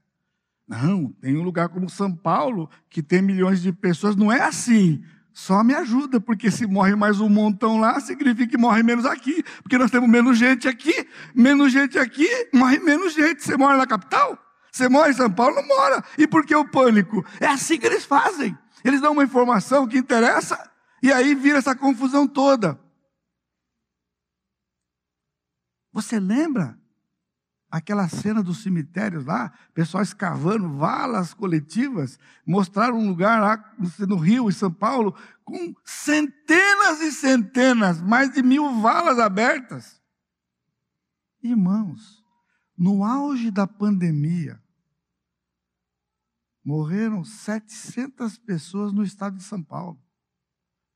[0.68, 5.02] Não, tem um lugar como São Paulo, que tem milhões de pessoas, não é assim.
[5.32, 9.42] Só me ajuda, porque se morre mais um montão lá, significa que morre menos aqui.
[9.62, 13.42] Porque nós temos menos gente aqui, menos gente aqui, morre menos gente.
[13.42, 14.38] Você mora na capital?
[14.70, 15.56] Você mora em São Paulo?
[15.56, 16.04] Não mora.
[16.16, 17.24] E por que o pânico?
[17.40, 18.56] É assim que eles fazem.
[18.84, 20.69] Eles dão uma informação que interessa
[21.02, 22.78] e aí vira essa confusão toda.
[25.92, 26.78] Você lembra
[27.70, 34.48] aquela cena dos cemitérios lá, pessoal escavando valas coletivas, mostraram um lugar lá no Rio,
[34.48, 40.00] em São Paulo, com centenas e centenas, mais de mil valas abertas.
[41.42, 42.22] Irmãos,
[42.76, 44.60] no auge da pandemia,
[46.64, 49.98] morreram 700 pessoas no estado de São Paulo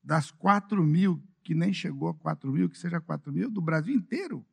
[0.04, 3.94] das 4 mil, que nem chegou a 4 mil, que seja 4 mil, do Brasil
[3.94, 4.46] inteiro.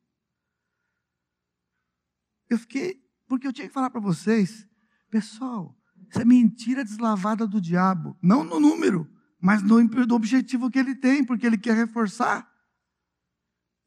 [2.48, 4.66] Eu fiquei, porque eu tinha que falar para vocês,
[5.10, 5.76] pessoal,
[6.08, 8.16] isso é mentira deslavada do diabo.
[8.20, 9.10] Não no número,
[9.40, 9.76] mas no,
[10.14, 12.50] objetivo que ele tem, porque ele quer reforçar.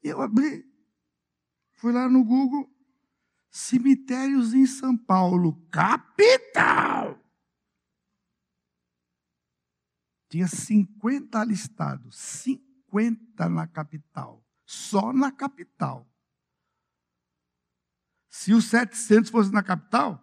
[0.02, 0.64] E eu abri,
[1.74, 2.68] fui lá no Google,
[3.50, 7.18] cemitérios em São Paulo, capital.
[10.28, 16.06] Tinha 50 alistados, 50 na capital, só na capital.
[18.28, 20.22] Se os 700 fossem na capital,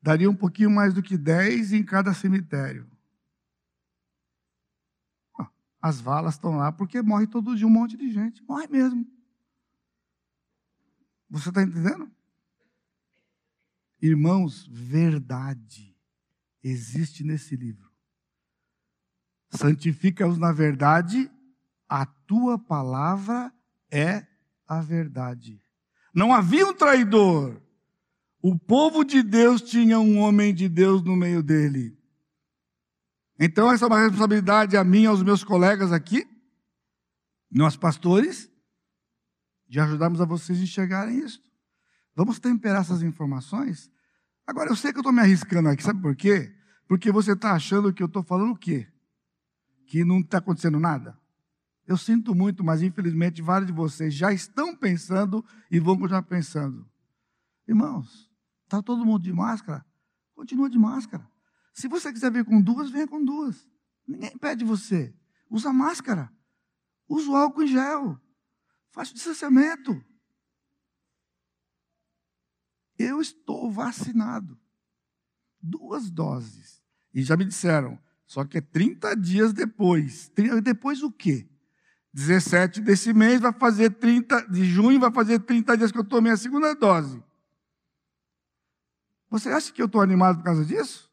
[0.00, 2.90] daria um pouquinho mais do que 10 em cada cemitério.
[5.82, 8.40] As valas estão lá porque morre todo dia um monte de gente.
[8.44, 9.04] Morre mesmo.
[11.28, 12.08] Você está entendendo?
[14.00, 15.96] Irmãos, verdade
[16.62, 17.91] existe nesse livro.
[19.52, 21.30] Santifica-os na verdade,
[21.88, 23.52] a tua palavra
[23.90, 24.26] é
[24.66, 25.62] a verdade.
[26.14, 27.60] Não havia um traidor.
[28.40, 31.96] O povo de Deus tinha um homem de Deus no meio dele.
[33.38, 36.26] Então, essa é uma responsabilidade a mim aos meus colegas aqui,
[37.50, 38.50] nós pastores,
[39.68, 41.42] de ajudarmos a vocês a enxergarem isso.
[42.14, 43.90] Vamos temperar essas informações?
[44.46, 46.54] Agora, eu sei que eu estou me arriscando aqui, sabe por quê?
[46.86, 48.91] Porque você está achando que eu estou falando o quê?
[49.86, 51.18] Que não está acontecendo nada?
[51.86, 56.88] Eu sinto muito, mas infelizmente vários de vocês já estão pensando e vão continuar pensando.
[57.66, 58.30] Irmãos,
[58.64, 59.84] está todo mundo de máscara?
[60.34, 61.28] Continua de máscara.
[61.72, 63.68] Se você quiser vir com duas, venha com duas.
[64.06, 65.14] Ninguém pede você.
[65.50, 66.32] Usa máscara.
[67.08, 68.20] Usa o álcool em gel.
[68.90, 70.02] Faça o distanciamento.
[72.98, 74.58] Eu estou vacinado.
[75.60, 76.82] Duas doses.
[77.14, 77.98] E já me disseram,
[78.32, 80.32] só que é 30 dias depois.
[80.62, 81.46] Depois o quê?
[82.14, 86.32] 17 desse mês vai fazer 30, de junho vai fazer 30 dias que eu tomei
[86.32, 87.22] a segunda dose.
[89.28, 91.10] Você acha que eu estou animado por causa disso?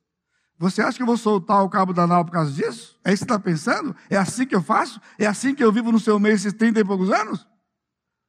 [0.58, 2.98] Você acha que eu vou soltar o cabo da nau por causa disso?
[3.04, 3.94] É isso que você está pensando?
[4.10, 5.02] É assim que eu faço?
[5.18, 7.46] É assim que eu vivo no seu meio esses 30 e poucos anos?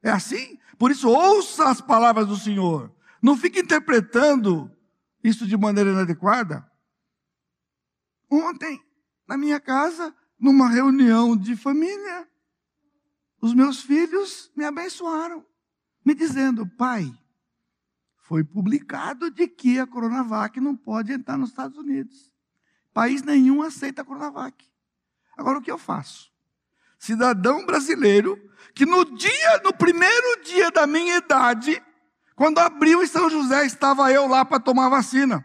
[0.03, 0.59] É assim?
[0.77, 2.93] Por isso, ouça as palavras do Senhor.
[3.23, 4.69] Não fique interpretando
[5.23, 6.69] isso de maneira inadequada.
[8.31, 8.81] Ontem,
[9.27, 12.29] na minha casa, numa reunião de família,
[13.41, 15.45] os meus filhos me abençoaram,
[16.05, 17.13] me dizendo: pai,
[18.17, 22.33] foi publicado de que a Coronavac não pode entrar nos Estados Unidos.
[22.93, 24.65] País nenhum aceita a Coronavac.
[25.37, 26.31] Agora o que eu faço?
[26.99, 28.39] Cidadão brasileiro
[28.75, 31.83] que no dia, no primeiro dia da minha idade,
[32.37, 35.45] quando abriu em São José, estava eu lá para tomar vacina.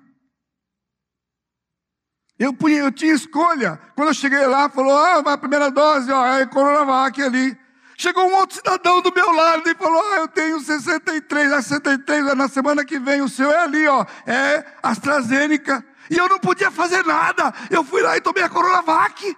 [2.38, 3.80] Eu, eu tinha escolha.
[3.96, 7.58] Quando eu cheguei lá, falou: ah, a primeira dose, ó, é Coronavac ali.
[7.98, 12.36] Chegou um outro cidadão do meu lado e falou: Ah, eu tenho 63, a 63,
[12.36, 15.84] na semana que vem o seu é ali, ó, é AstraZeneca.
[16.10, 17.54] E eu não podia fazer nada.
[17.72, 19.38] Eu fui lá e tomei a Coronavac.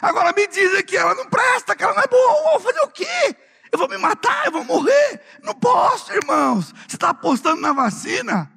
[0.00, 2.38] Agora me dizem que ela não presta, que ela não é boa.
[2.38, 3.36] Eu vou fazer o quê?
[3.70, 5.20] Eu vou me matar, eu vou morrer.
[5.42, 6.72] Não posso, irmãos.
[6.86, 8.50] Você está apostando na vacina?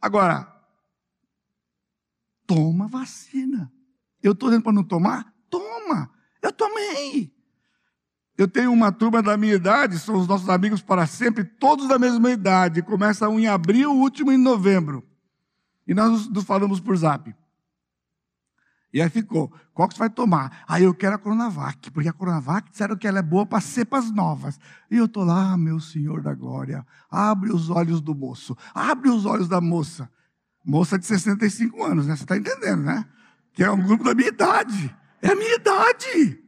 [0.00, 0.46] Agora,
[2.48, 3.70] toma vacina.
[4.22, 5.32] Eu estou dizendo para não tomar?
[5.50, 6.10] Toma.
[6.42, 7.30] Eu tomei.
[8.36, 11.98] Eu tenho uma turma da minha idade, são os nossos amigos para sempre, todos da
[11.98, 12.82] mesma idade.
[12.82, 15.06] Começa um em abril, o último em novembro.
[15.86, 17.34] E nós nos falamos por zap.
[18.92, 20.64] E aí ficou, qual que você vai tomar?
[20.66, 24.10] Aí eu quero a Coronavac, porque a Coronavac disseram que ela é boa para cepas
[24.10, 24.58] novas.
[24.90, 29.26] E eu estou lá, meu Senhor da Glória, abre os olhos do moço, abre os
[29.26, 30.10] olhos da moça.
[30.68, 32.14] Moça de 65 anos, né?
[32.14, 33.08] Você está entendendo, né?
[33.54, 34.94] Que é um grupo da minha idade.
[35.22, 36.44] É a minha idade.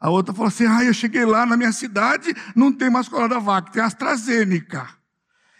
[0.00, 3.70] A outra falou assim: ah, eu cheguei lá na minha cidade, não tem mais Coronavac,
[3.70, 4.88] tem AstraZeneca.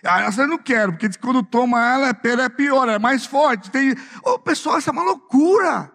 [0.03, 3.71] Ah, essa eu não quero, porque quando toma ela, ela é pior, é mais forte.
[3.71, 3.95] Tem...
[4.25, 5.93] Ô, pessoal, isso é uma loucura.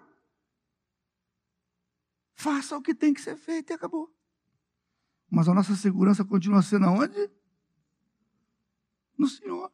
[2.34, 4.10] Faça o que tem que ser feito e acabou.
[5.30, 7.30] Mas a nossa segurança continua sendo aonde?
[9.18, 9.70] No Senhor.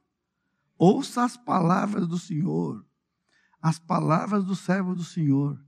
[0.77, 2.85] Ouça as palavras do Senhor.
[3.61, 5.59] As palavras do servo do Senhor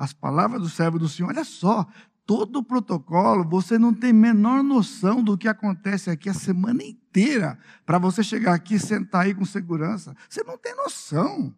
[0.00, 1.28] as palavras do servo do Senhor.
[1.28, 1.86] Olha só,
[2.24, 7.58] todo o protocolo, você não tem menor noção do que acontece aqui a semana inteira
[7.84, 10.16] para você chegar aqui e sentar aí com segurança.
[10.26, 11.54] Você não tem noção.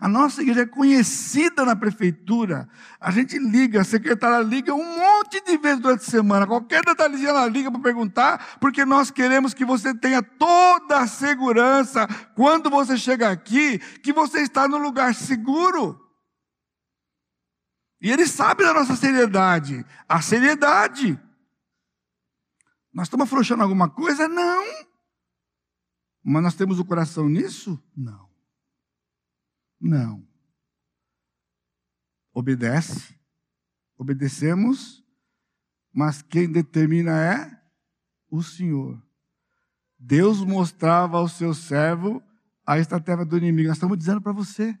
[0.00, 2.68] A nossa igreja é conhecida na prefeitura.
[3.00, 6.46] A gente liga, a secretária liga um monte de vezes durante a semana.
[6.46, 12.06] Qualquer detalhezinho ela liga para perguntar, porque nós queremos que você tenha toda a segurança
[12.34, 16.00] quando você chega aqui, que você está no lugar seguro.
[18.00, 19.84] E ele sabe da nossa seriedade.
[20.08, 21.18] A seriedade.
[22.92, 24.28] Nós estamos afrouxando alguma coisa?
[24.28, 24.64] Não.
[26.22, 27.82] Mas nós temos o coração nisso?
[27.96, 28.33] Não.
[29.84, 30.26] Não.
[32.32, 33.14] Obedece.
[33.98, 35.04] Obedecemos.
[35.92, 37.62] Mas quem determina é
[38.30, 39.00] o Senhor.
[39.98, 42.22] Deus mostrava ao seu servo
[42.66, 43.68] a estratégia do inimigo.
[43.68, 44.76] Nós estamos dizendo para você.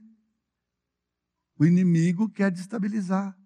[1.58, 3.38] O inimigo quer destabilizar.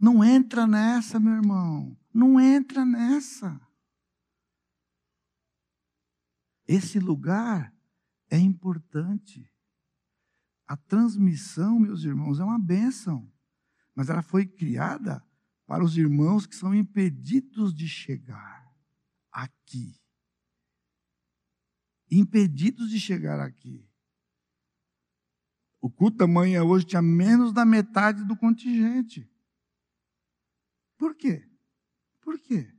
[0.00, 1.96] Não entra nessa, meu irmão.
[2.12, 3.60] Não entra nessa.
[6.66, 7.72] Esse lugar
[8.30, 9.51] é importante.
[10.72, 13.30] A transmissão, meus irmãos, é uma bênção.
[13.94, 15.22] Mas ela foi criada
[15.66, 18.74] para os irmãos que são impedidos de chegar
[19.30, 20.00] aqui.
[22.10, 23.86] Impedidos de chegar aqui.
[25.78, 29.30] O culto da manhã hoje tinha menos da metade do contingente.
[30.96, 31.46] Por quê?
[32.18, 32.74] Por quê?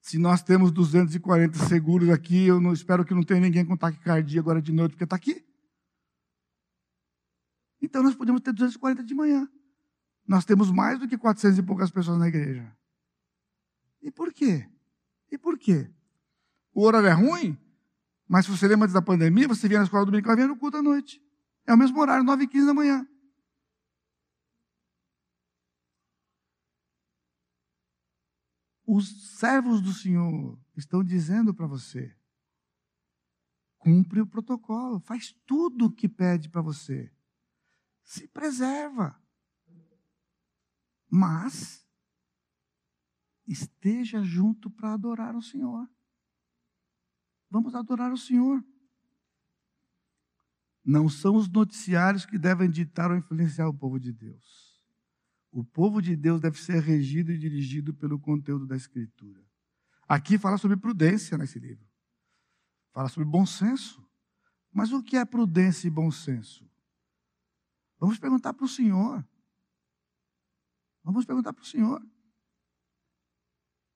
[0.00, 4.40] Se nós temos 240 seguros aqui, eu não espero que não tenha ninguém com taquicardia
[4.40, 5.46] agora de noite, porque está aqui.
[7.86, 9.48] Então nós podemos ter 240 de manhã.
[10.26, 12.76] Nós temos mais do que 400 e poucas pessoas na igreja.
[14.02, 14.68] E por quê?
[15.30, 15.88] E por quê?
[16.74, 17.56] O horário é ruim?
[18.26, 20.56] Mas se você lembra antes da pandemia, você vinha na escola dominical e vinha no
[20.56, 21.22] culto à noite.
[21.64, 23.08] É o mesmo horário, 9 e 15 da manhã.
[28.84, 32.12] Os servos do Senhor estão dizendo para você:
[33.78, 37.12] cumpre o protocolo, faz tudo o que pede para você.
[38.06, 39.20] Se preserva.
[41.10, 41.84] Mas
[43.46, 45.90] esteja junto para adorar o Senhor.
[47.50, 48.64] Vamos adorar o Senhor.
[50.84, 54.80] Não são os noticiários que devem ditar ou influenciar o povo de Deus.
[55.50, 59.44] O povo de Deus deve ser regido e dirigido pelo conteúdo da Escritura.
[60.06, 61.84] Aqui fala sobre prudência nesse livro.
[62.92, 64.06] Fala sobre bom senso.
[64.72, 66.64] Mas o que é prudência e bom senso?
[67.98, 69.26] Vamos perguntar para o Senhor.
[71.02, 72.04] Vamos perguntar para o Senhor.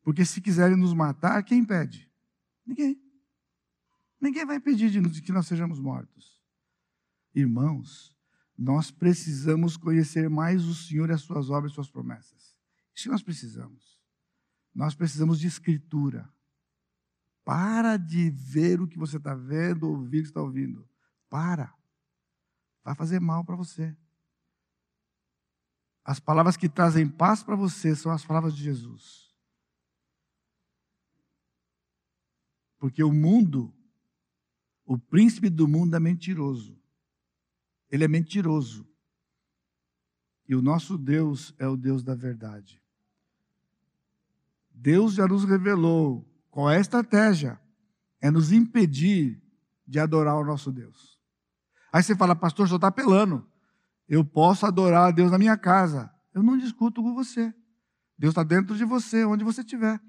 [0.02, 2.10] Porque se quiserem nos matar, quem impede?
[2.64, 3.00] Ninguém.
[4.20, 6.40] Ninguém vai impedir de que nós sejamos mortos.
[7.34, 8.16] Irmãos,
[8.56, 12.54] nós precisamos conhecer mais o Senhor e as suas obras e suas promessas.
[12.94, 13.98] Isso nós precisamos.
[14.74, 16.30] Nós precisamos de escritura.
[17.44, 20.88] Para de ver o que você está vendo, ouvir o que está ouvindo.
[21.28, 21.74] Para.
[22.90, 23.96] Vai fazer mal para você.
[26.04, 29.32] As palavras que trazem paz para você são as palavras de Jesus.
[32.80, 33.72] Porque o mundo,
[34.84, 36.76] o príncipe do mundo é mentiroso.
[37.88, 38.84] Ele é mentiroso.
[40.48, 42.82] E o nosso Deus é o Deus da verdade.
[44.68, 47.60] Deus já nos revelou qual é a estratégia:
[48.20, 49.40] é nos impedir
[49.86, 51.09] de adorar o nosso Deus.
[51.92, 53.48] Aí você fala, pastor, só está apelando.
[54.08, 56.12] Eu posso adorar a Deus na minha casa.
[56.32, 57.52] Eu não discuto com você.
[58.18, 60.00] Deus está dentro de você, onde você estiver.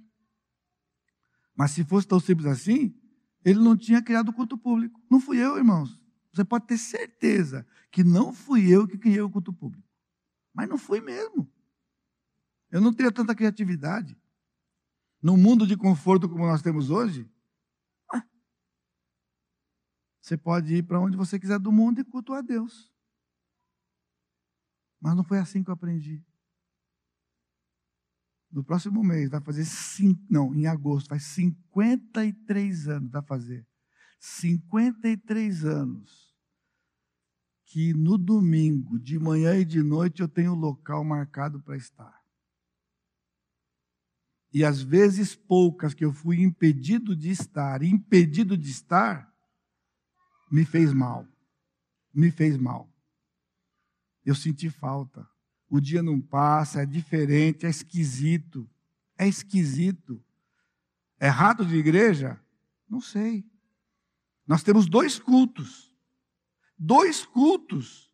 [1.56, 2.96] Mas se fosse tão simples assim,
[3.44, 5.02] ele não tinha criado o culto público.
[5.10, 6.00] Não fui eu, irmãos.
[6.34, 9.88] Você pode ter certeza que não fui eu que criei o culto público.
[10.54, 11.50] Mas não fui mesmo.
[12.70, 14.18] Eu não teria tanta criatividade.
[15.22, 17.30] Num mundo de conforto como nós temos hoje,
[20.22, 22.92] você pode ir para onde você quiser do mundo e cultuar Deus.
[25.00, 26.24] Mas não foi assim que eu aprendi.
[28.52, 33.66] No próximo mês vai fazer cinco, não, em agosto, faz 53 anos, vai fazer.
[34.20, 36.32] 53 anos
[37.66, 42.22] que no domingo, de manhã e de noite, eu tenho local marcado para estar.
[44.54, 49.31] E as vezes poucas que eu fui impedido de estar, impedido de estar,
[50.52, 51.26] me fez mal.
[52.14, 52.92] Me fez mal.
[54.26, 55.28] Eu senti falta.
[55.70, 58.70] O dia não passa, é diferente, é esquisito.
[59.18, 60.22] É esquisito.
[61.18, 62.40] É rato de igreja?
[62.90, 63.50] Não sei.
[64.46, 65.96] Nós temos dois cultos.
[66.78, 68.12] Dois cultos.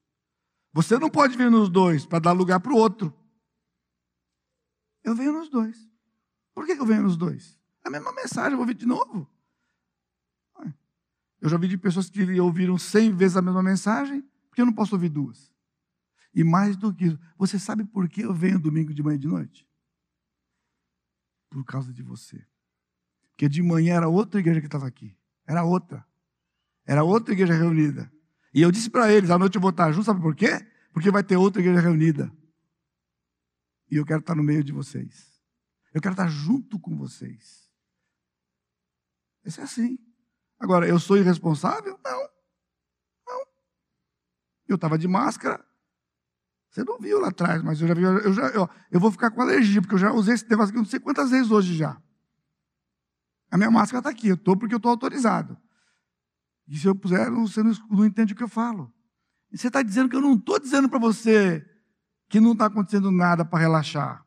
[0.72, 3.12] Você não pode vir nos dois para dar lugar para o outro.
[5.04, 5.90] Eu venho nos dois.
[6.54, 7.58] Por que eu venho nos dois?
[7.84, 9.28] A mesma mensagem, eu vou ouvir de novo.
[11.48, 14.74] Eu já ouvi de pessoas que ouviram cem vezes a mesma mensagem, porque eu não
[14.74, 15.50] posso ouvir duas.
[16.36, 19.20] E mais do que isso, você sabe por que eu venho domingo de manhã e
[19.20, 19.66] de noite?
[21.50, 22.46] Por causa de você.
[23.30, 25.18] Porque de manhã era outra igreja que estava aqui.
[25.46, 26.06] Era outra.
[26.86, 28.12] Era outra igreja reunida.
[28.54, 30.50] E eu disse para eles, à noite eu vou estar junto, sabe por quê?
[30.92, 32.30] Porque vai ter outra igreja reunida.
[33.90, 35.40] E eu quero estar no meio de vocês.
[35.94, 37.72] Eu quero estar junto com vocês.
[39.46, 39.98] Isso é assim.
[40.60, 42.00] Agora, eu sou irresponsável?
[42.04, 42.30] Não.
[43.28, 43.46] Não.
[44.68, 45.64] Eu estava de máscara.
[46.70, 48.04] Você não viu lá atrás, mas eu já vi.
[48.04, 50.78] Eu, já, eu, eu vou ficar com alergia, porque eu já usei esse negócio aqui
[50.78, 52.02] não sei quantas vezes hoje já.
[53.50, 54.28] A minha máscara está aqui.
[54.28, 55.58] Eu estou porque eu estou autorizado.
[56.68, 58.94] E se eu puser, você não, não entende o que eu falo.
[59.52, 61.66] E você está dizendo que eu não estou dizendo para você
[62.28, 64.26] que não está acontecendo nada para relaxar.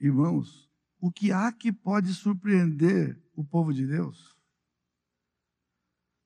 [0.00, 0.65] Irmãos,
[1.06, 4.36] o que há que pode surpreender o povo de Deus?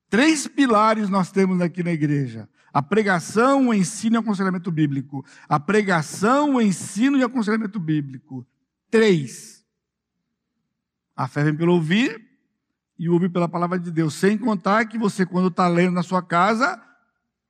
[0.09, 5.24] Três pilares nós temos aqui na igreja: a pregação, o ensino e o aconselhamento bíblico.
[5.49, 8.47] A pregação, o ensino e o aconselhamento bíblico.
[8.91, 9.64] Três.
[11.14, 12.26] A fé vem pelo ouvir
[12.99, 14.14] e ouve pela palavra de Deus.
[14.14, 16.83] Sem contar que você, quando está lendo na sua casa,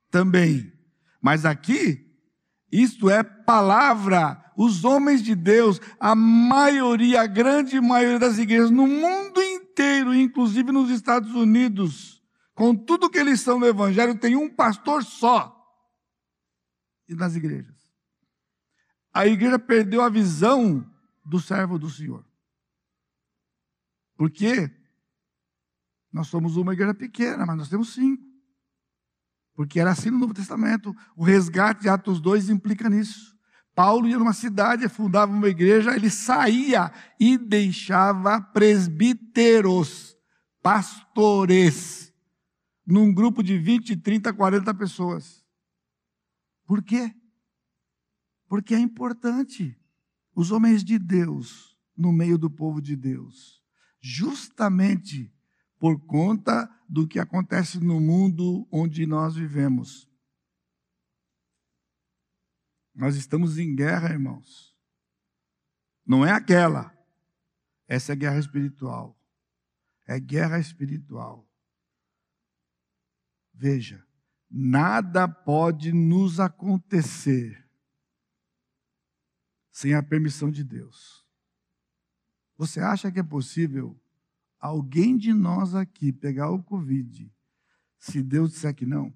[0.09, 0.73] também.
[1.21, 2.13] Mas aqui,
[2.69, 4.50] isto é palavra.
[4.55, 10.71] Os homens de Deus, a maioria, a grande maioria das igrejas no mundo inteiro, inclusive
[10.71, 12.21] nos Estados Unidos,
[12.53, 15.57] com tudo que eles são no Evangelho, tem um pastor só.
[17.07, 17.75] E nas igrejas.
[19.13, 20.89] A igreja perdeu a visão
[21.25, 22.25] do servo do Senhor.
[24.15, 24.71] Por quê?
[26.11, 28.23] Nós somos uma igreja pequena, mas nós temos cinco.
[29.53, 30.95] Porque era assim no Novo Testamento.
[31.15, 33.30] O resgate de Atos 2 implica nisso.
[33.73, 40.17] Paulo ia numa cidade, fundava uma igreja, ele saía e deixava presbíteros,
[40.61, 42.13] pastores,
[42.85, 45.43] num grupo de 20, 30, 40 pessoas.
[46.65, 47.13] Por quê?
[48.47, 49.77] Porque é importante.
[50.35, 53.61] Os homens de Deus no meio do povo de Deus,
[53.99, 55.31] justamente
[55.79, 60.10] por conta do que acontece no mundo onde nós vivemos.
[62.93, 64.75] Nós estamos em guerra, irmãos.
[66.05, 66.95] Não é aquela.
[67.87, 69.17] Essa é guerra espiritual.
[70.07, 71.47] É guerra espiritual.
[73.53, 74.05] Veja,
[74.49, 77.65] nada pode nos acontecer
[79.71, 81.25] sem a permissão de Deus.
[82.57, 83.99] Você acha que é possível
[84.59, 87.33] alguém de nós aqui pegar o Covid
[87.97, 89.13] se Deus disser que não?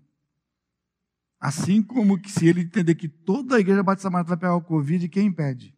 [1.46, 4.64] Assim como que se ele entender que toda a igreja batista Marta vai pegar o
[4.64, 5.78] Covid, quem impede?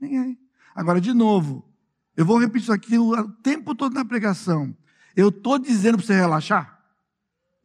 [0.00, 0.38] Ninguém.
[0.74, 1.70] Agora, de novo,
[2.16, 4.74] eu vou repetir isso aqui o tempo todo na pregação.
[5.14, 6.82] Eu estou dizendo para você relaxar?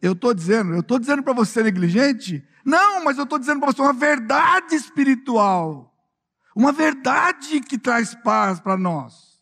[0.02, 2.45] Eu estou dizendo, eu estou dizendo para você negligente?
[2.66, 5.97] Não, mas eu estou dizendo para você uma verdade espiritual.
[6.54, 9.41] Uma verdade que traz paz para nós.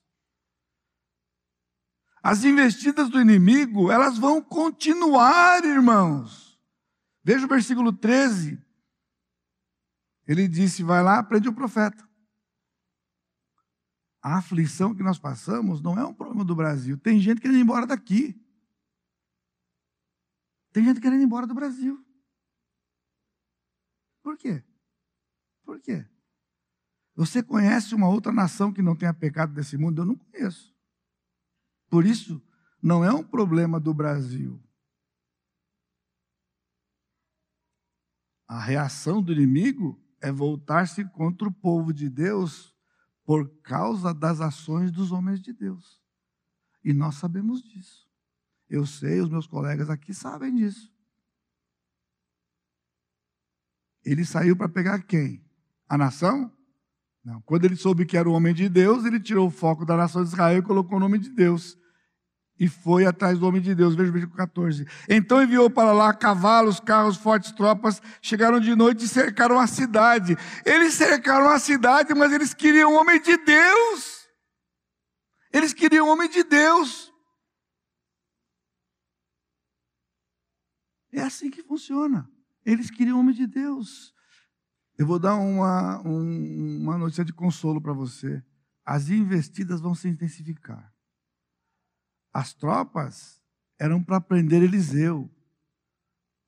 [2.22, 6.47] As investidas do inimigo, elas vão continuar, irmãos.
[7.28, 8.58] Veja o versículo 13.
[10.26, 12.08] Ele disse: Vai lá, prende o profeta.
[14.22, 16.98] A aflição que nós passamos não é um problema do Brasil.
[16.98, 18.42] Tem gente querendo ir embora daqui.
[20.72, 22.02] Tem gente querendo ir embora do Brasil.
[24.24, 24.64] Por quê?
[25.66, 26.08] Por quê?
[27.14, 30.02] Você conhece uma outra nação que não tenha pecado desse mundo?
[30.02, 30.74] Eu não conheço.
[31.90, 32.42] Por isso,
[32.82, 34.64] não é um problema do Brasil.
[38.48, 42.74] A reação do inimigo é voltar-se contra o povo de Deus
[43.26, 46.02] por causa das ações dos homens de Deus.
[46.84, 48.08] E nós sabemos disso.
[48.70, 50.92] Eu sei, os meus colegas aqui sabem disso.
[54.04, 55.44] Ele saiu para pegar quem?
[55.90, 56.52] A nação?
[57.24, 57.42] Não.
[57.42, 60.24] Quando ele soube que era o homem de Deus, ele tirou o foco da nação
[60.24, 61.78] de Israel e colocou o nome de Deus.
[62.60, 63.96] E foi atrás do homem de Deus.
[63.96, 64.88] Veja o versículo 14.
[65.08, 68.02] Então enviou para lá cavalos, carros, fortes tropas.
[68.22, 70.36] Chegaram de noite e cercaram a cidade.
[70.66, 74.28] Eles cercaram a cidade, mas eles queriam o homem de Deus.
[75.54, 77.14] Eles queriam o homem de Deus.
[81.12, 82.30] É assim que funciona.
[82.66, 84.14] Eles queriam o homem de Deus.
[84.98, 88.44] Eu vou dar uma, um, uma notícia de consolo para você.
[88.84, 90.92] As investidas vão se intensificar.
[92.38, 93.42] As tropas
[93.80, 95.28] eram para prender Eliseu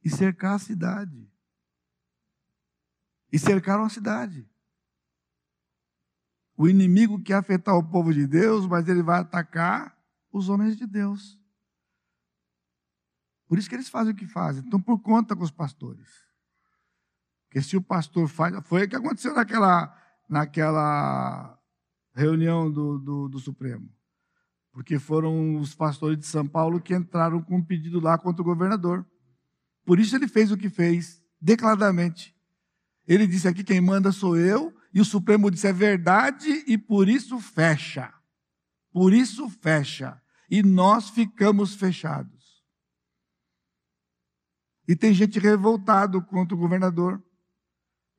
[0.05, 1.27] e cercar a cidade.
[3.31, 4.47] E cercaram a cidade.
[6.55, 9.99] O inimigo quer afetar o povo de Deus, mas ele vai atacar
[10.31, 11.41] os homens de Deus.
[13.47, 14.63] Por isso que eles fazem o que fazem.
[14.67, 16.23] Então, por conta com os pastores.
[17.47, 18.55] Porque se o pastor faz.
[18.67, 19.91] Foi o que aconteceu naquela,
[20.29, 21.59] naquela
[22.13, 23.91] reunião do, do, do Supremo.
[24.71, 28.45] Porque foram os pastores de São Paulo que entraram com um pedido lá contra o
[28.45, 29.05] governador.
[29.85, 32.35] Por isso ele fez o que fez, declaradamente.
[33.07, 37.09] Ele disse aqui: quem manda sou eu, e o Supremo disse é verdade, e por
[37.09, 38.13] isso fecha.
[38.91, 40.21] Por isso fecha.
[40.49, 42.63] E nós ficamos fechados.
[44.87, 47.23] E tem gente revoltado contra o governador.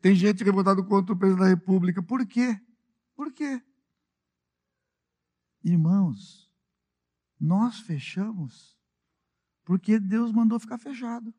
[0.00, 2.02] Tem gente revoltada contra o presidente da República.
[2.02, 2.58] Por quê?
[3.16, 3.60] Por quê?
[5.62, 6.50] Irmãos,
[7.38, 8.78] nós fechamos
[9.64, 11.32] porque Deus mandou ficar fechado.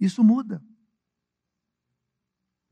[0.00, 0.64] Isso muda.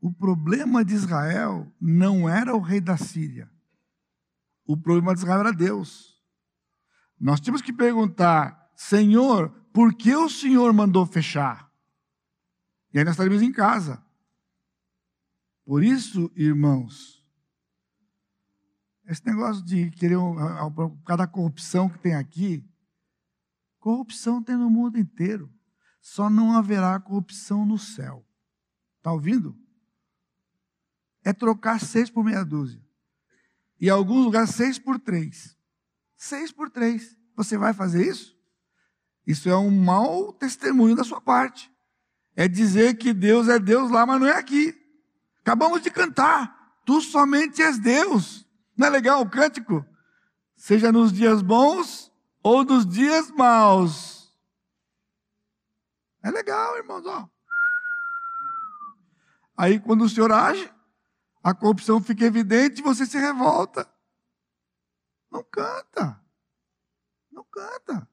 [0.01, 3.51] O problema de Israel não era o rei da Síria.
[4.65, 6.19] O problema de Israel era Deus.
[7.19, 11.69] Nós temos que perguntar, Senhor, por que o Senhor mandou fechar?
[12.93, 14.03] E aí nós estaremos em casa.
[15.69, 17.23] Por isso, irmãos,
[19.05, 20.17] esse negócio de querer,
[20.73, 22.67] por causa da corrupção que tem aqui,
[23.77, 25.47] corrupção tem no mundo inteiro.
[26.01, 28.25] Só não haverá corrupção no céu.
[28.97, 29.55] Está ouvindo?
[31.23, 32.83] É trocar seis por meia dúzia.
[33.79, 35.55] E em alguns lugares, seis por três.
[36.15, 37.15] Seis por três.
[37.35, 38.35] Você vai fazer isso?
[39.23, 41.71] Isso é um mau testemunho da sua parte.
[42.35, 44.88] É dizer que Deus é Deus lá, mas não é aqui.
[45.49, 46.75] Acabamos de cantar.
[46.85, 48.45] Tu somente és Deus.
[48.77, 49.83] Não é legal o cântico?
[50.55, 52.11] Seja nos dias bons
[52.43, 54.31] ou nos dias maus.
[56.21, 57.03] É legal, irmãos.
[57.03, 57.27] Ó.
[59.57, 60.71] Aí, quando o Senhor age,
[61.43, 63.91] a corrupção fica evidente e você se revolta.
[65.31, 66.23] Não canta.
[67.31, 68.07] Não canta.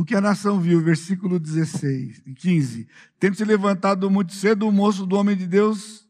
[0.00, 2.88] O que a nação viu, versículo 16, 15.
[3.18, 6.08] Tendo se levantado muito cedo o moço do homem de Deus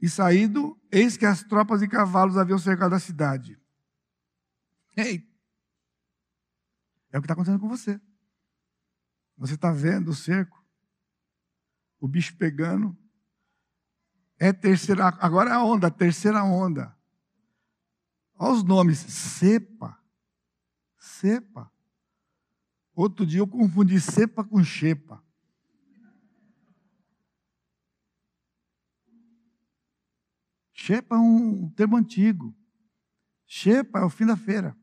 [0.00, 3.60] e saído, eis que as tropas e cavalos haviam cercado a cidade.
[4.96, 5.28] Ei!
[7.10, 8.00] É o que está acontecendo com você.
[9.36, 10.64] Você está vendo o cerco,
[11.98, 12.96] o bicho pegando.
[14.38, 16.96] É terceira, agora é a onda, a terceira onda.
[18.36, 19.98] Olha os nomes: cepa,
[20.96, 21.73] cepa.
[22.94, 25.22] Outro dia eu confundi cepa com xepa.
[30.72, 32.54] Xepa é um termo antigo.
[33.46, 34.76] Xepa é o fim da feira.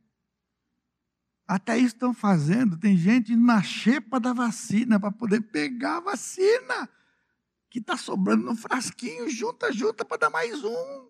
[1.48, 2.78] Até isso estão fazendo.
[2.78, 6.90] Tem gente na xepa da vacina para poder pegar a vacina
[7.70, 9.30] que está sobrando no frasquinho.
[9.30, 11.10] Junta, junta para dar mais um.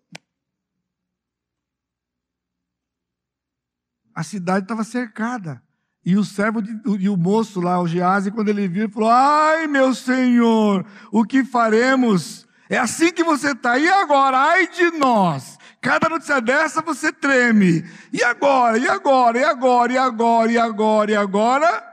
[4.14, 5.62] A cidade estava cercada.
[6.04, 9.66] E o servo de, e o moço lá, o Gease, quando ele viu, falou: Ai,
[9.68, 12.46] meu senhor, o que faremos?
[12.68, 13.78] É assim que você está.
[13.78, 14.38] E agora?
[14.38, 15.58] Ai de nós.
[15.80, 17.84] Cada notícia dessa você treme.
[18.12, 18.78] E agora?
[18.78, 19.38] E agora?
[19.38, 19.92] E agora?
[19.92, 20.52] E agora?
[20.52, 21.10] E agora?
[21.10, 21.92] E agora?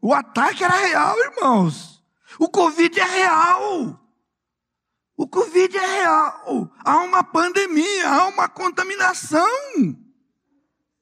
[0.00, 2.02] O ataque era real, irmãos.
[2.38, 4.00] O Covid é real.
[5.16, 6.72] O Covid é real.
[6.82, 9.46] Há uma pandemia, há uma contaminação.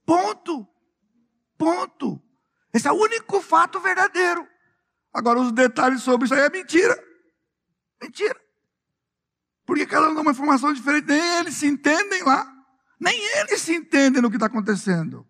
[0.05, 0.67] Ponto.
[1.59, 2.23] Ponto.
[2.73, 4.47] Esse é o único fato verdadeiro.
[5.13, 6.97] Agora, os detalhes sobre isso aí é mentira.
[8.01, 8.41] Mentira.
[9.67, 12.51] Porque cada um dá uma informação diferente, nem eles se entendem lá.
[13.01, 15.27] Nem eles se entendem no que está acontecendo.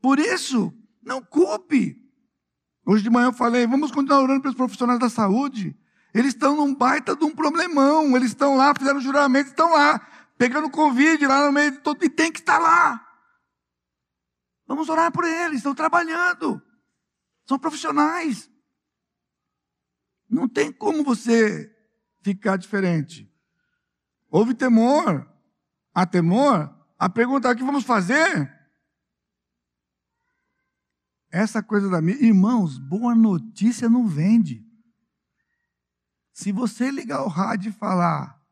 [0.00, 1.96] Por isso, não culpe.
[2.84, 5.76] Hoje de manhã eu falei, vamos continuar orando pelos profissionais da saúde.
[6.12, 8.16] Eles estão num baita de um problemão.
[8.16, 10.00] Eles estão lá, fizeram juramento, estão lá,
[10.36, 13.11] pegando Covid lá no meio de todo, e tem que estar lá.
[14.72, 16.58] Vamos orar por eles, estão trabalhando.
[17.44, 18.50] São profissionais.
[20.26, 21.70] Não tem como você
[22.22, 23.30] ficar diferente.
[24.30, 25.30] Houve temor.
[25.92, 26.74] Há temor.
[26.98, 28.50] A pergunta é: o que vamos fazer?
[31.30, 32.16] Essa coisa da minha.
[32.16, 34.66] Irmãos, boa notícia não vende.
[36.32, 38.42] Se você ligar o rádio e falar,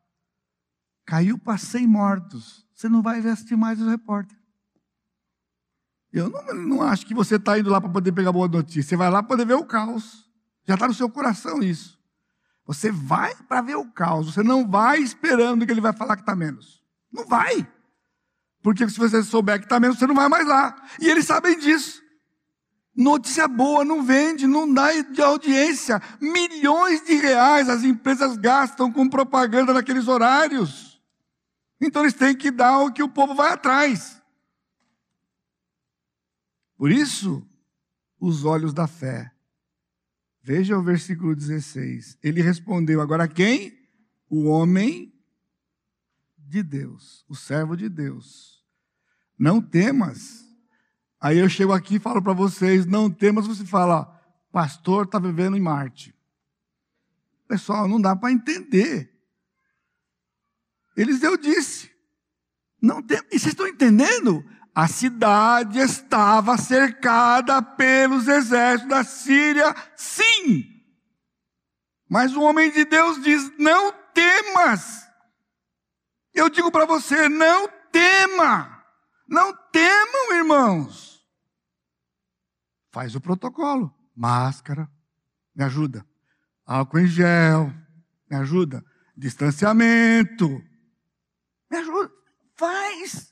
[1.03, 4.39] caiu para 100 mortos, você não vai assistir mais o repórter.
[6.13, 8.83] Eu não, não acho que você está indo lá para poder pegar boa notícia.
[8.83, 10.29] Você vai lá para poder ver o caos.
[10.67, 11.99] Já está no seu coração isso.
[12.65, 14.33] Você vai para ver o caos.
[14.33, 16.83] Você não vai esperando que ele vai falar que está menos.
[17.11, 17.67] Não vai.
[18.61, 20.75] Porque se você souber que está menos, você não vai mais lá.
[20.99, 22.01] E eles sabem disso.
[22.95, 26.01] Notícia boa não vende, não dá de audiência.
[26.19, 31.01] Milhões de reais as empresas gastam com propaganda naqueles horários.
[31.79, 34.20] Então eles têm que dar o que o povo vai atrás.
[36.81, 37.47] Por isso,
[38.19, 39.31] os olhos da fé.
[40.41, 42.17] Veja o versículo 16.
[42.23, 43.77] Ele respondeu: Agora quem?
[44.27, 45.13] O homem
[46.39, 48.65] de Deus, o servo de Deus.
[49.37, 50.43] Não temas.
[51.19, 53.45] Aí eu chego aqui e falo para vocês: não temas.
[53.45, 54.19] Você fala,
[54.51, 56.15] pastor está vivendo em Marte.
[57.47, 59.13] Pessoal, não dá para entender.
[60.97, 61.91] Eliseu disse:
[62.81, 63.19] não tem.
[63.31, 64.43] E vocês estão entendendo?
[64.73, 70.81] A cidade estava cercada pelos exércitos da Síria, sim.
[72.09, 75.07] Mas o homem de Deus diz: não temas.
[76.33, 78.81] Eu digo para você: não tema.
[79.27, 81.25] Não temam, irmãos.
[82.91, 83.93] Faz o protocolo.
[84.15, 84.89] Máscara,
[85.55, 86.05] me ajuda.
[86.65, 87.73] Álcool em gel,
[88.29, 88.83] me ajuda.
[89.15, 90.47] Distanciamento,
[91.69, 92.11] me ajuda.
[92.55, 93.30] Faz.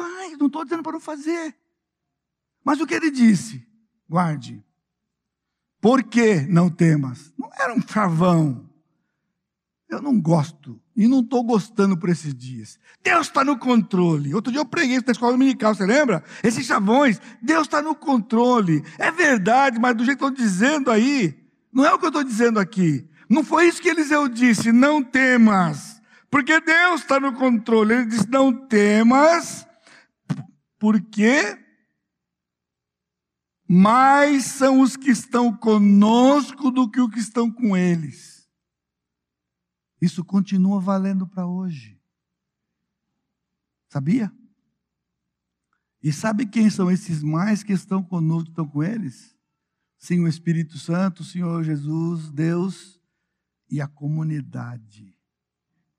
[0.00, 1.54] Faz, não estou dizendo para não fazer.
[2.64, 3.66] Mas o que ele disse?
[4.08, 4.64] Guarde.
[5.80, 7.32] Por que não temas?
[7.38, 8.68] Não era um chavão.
[9.88, 12.78] Eu não gosto e não estou gostando por esses dias.
[13.02, 14.34] Deus está no controle.
[14.34, 16.22] Outro dia eu preguei isso na escola dominical, você lembra?
[16.44, 18.84] Esses chavões, Deus está no controle.
[18.98, 21.36] É verdade, mas do jeito que eu estou dizendo aí,
[21.72, 23.08] não é o que eu estou dizendo aqui.
[23.28, 26.00] Não foi isso que Eliseu disse, não temas.
[26.30, 27.94] Porque Deus está no controle.
[27.94, 29.66] Ele disse, não temas,
[30.80, 31.62] porque
[33.68, 38.48] mais são os que estão conosco do que os que estão com eles.
[40.00, 42.00] Isso continua valendo para hoje.
[43.90, 44.32] Sabia?
[46.02, 49.36] E sabe quem são esses mais que estão conosco, que estão com eles?
[49.98, 52.98] Sim, o Espírito Santo, o Senhor Jesus, Deus
[53.68, 55.14] e a comunidade.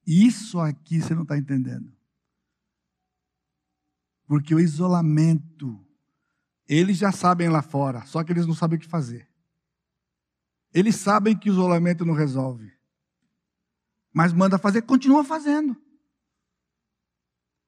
[0.06, 2.01] Isso aqui você não está entendendo.
[4.32, 5.86] Porque o isolamento,
[6.66, 9.30] eles já sabem lá fora, só que eles não sabem o que fazer.
[10.74, 12.72] Eles sabem que o isolamento não resolve.
[14.14, 15.76] Mas manda fazer, continua fazendo.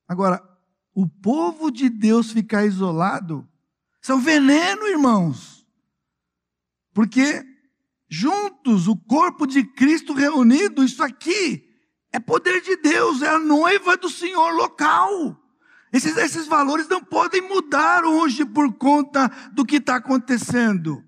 [0.07, 0.41] Agora,
[0.93, 3.45] o povo de Deus ficar isolado
[4.01, 5.67] são veneno, irmãos.
[6.93, 7.45] Porque
[8.07, 11.69] juntos, o corpo de Cristo reunido, isso aqui
[12.09, 15.42] é poder de Deus, é a noiva do Senhor local.
[15.93, 21.07] Esses, esses valores não podem mudar hoje por conta do que está acontecendo.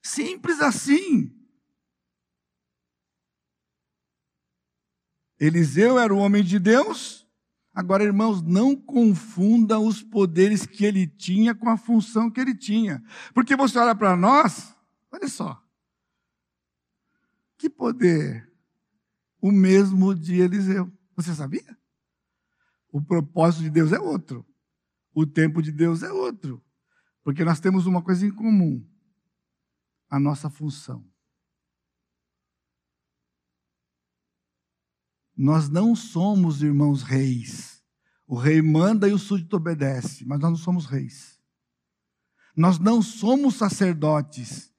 [0.00, 1.36] Simples assim.
[5.40, 7.26] Eliseu era o homem de Deus.
[7.74, 13.02] Agora, irmãos, não confunda os poderes que ele tinha com a função que ele tinha.
[13.34, 14.74] Porque você olha para nós,
[15.10, 15.60] olha só.
[17.58, 18.48] Que poder?
[19.40, 20.90] O mesmo de Eliseu.
[21.16, 21.76] Você sabia?
[22.96, 24.42] O propósito de Deus é outro.
[25.12, 26.64] O tempo de Deus é outro.
[27.22, 28.82] Porque nós temos uma coisa em comum
[30.08, 31.06] a nossa função.
[35.36, 37.84] Nós não somos, irmãos, reis.
[38.26, 41.38] O rei manda e o súdito obedece, mas nós não somos reis.
[42.56, 44.72] Nós não somos sacerdotes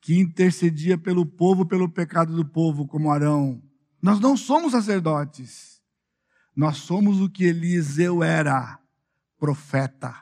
[0.00, 3.62] que intercedia pelo povo, pelo pecado do povo, como Arão.
[4.00, 5.73] Nós não somos sacerdotes.
[6.56, 8.78] Nós somos o que Eliseu era,
[9.38, 10.14] profeta,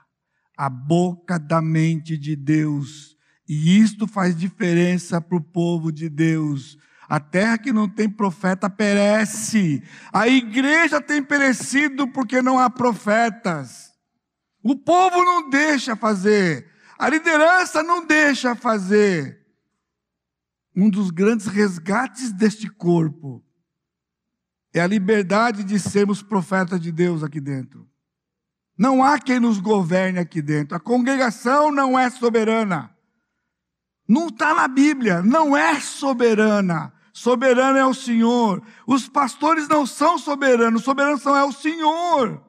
[0.57, 3.12] a boca da mente de Deus
[3.49, 6.78] e isto faz diferença para o povo de Deus.
[7.07, 9.83] A terra que não tem profeta perece.
[10.11, 13.93] A igreja tem perecido porque não há profetas.
[14.62, 16.66] O povo não deixa fazer.
[16.99, 19.45] A liderança não deixa fazer.
[20.74, 23.45] Um dos grandes resgates deste corpo
[24.73, 27.87] é a liberdade de sermos profetas de Deus aqui dentro.
[28.77, 30.77] Não há quem nos governe aqui dentro.
[30.77, 32.91] A congregação não é soberana.
[34.09, 36.93] Não está na Bíblia, não é soberana.
[37.12, 38.62] Soberano é o Senhor.
[38.87, 42.43] Os pastores não são soberanos, soberanos são é o Senhor.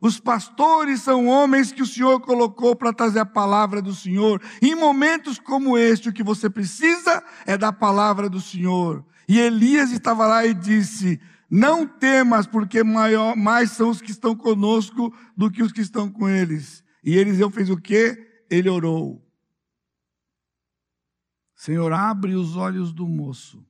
[0.00, 4.40] Os pastores são homens que o Senhor colocou para trazer a palavra do Senhor.
[4.60, 9.04] Em momentos como este, o que você precisa é da palavra do Senhor.
[9.26, 11.20] E Elias estava lá e disse:
[11.56, 16.10] Não temas, porque maior, mais são os que estão conosco do que os que estão
[16.10, 16.82] com eles.
[17.00, 18.44] E Eliseu fez o quê?
[18.50, 19.24] Ele orou.
[21.54, 23.64] Senhor, abre os olhos do moço.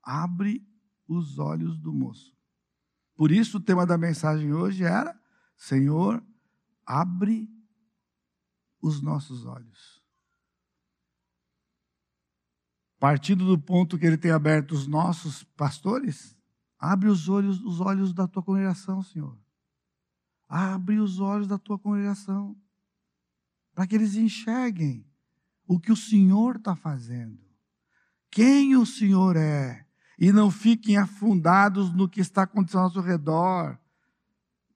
[0.00, 0.64] Abre
[1.08, 2.36] os olhos do moço.
[3.16, 5.20] Por isso o tema da mensagem hoje era:
[5.56, 6.24] Senhor,
[6.86, 7.50] abre
[8.80, 10.00] os nossos olhos.
[13.00, 16.40] Partindo do ponto que ele tem aberto os nossos pastores,
[16.82, 19.38] abre os olhos, os olhos da tua congregação, Senhor.
[20.48, 22.56] Abre os olhos da tua congregação,
[23.72, 25.06] para que eles enxerguem
[25.64, 27.38] o que o Senhor está fazendo,
[28.28, 29.86] quem o Senhor é,
[30.18, 33.78] e não fiquem afundados no que está acontecendo ao seu redor.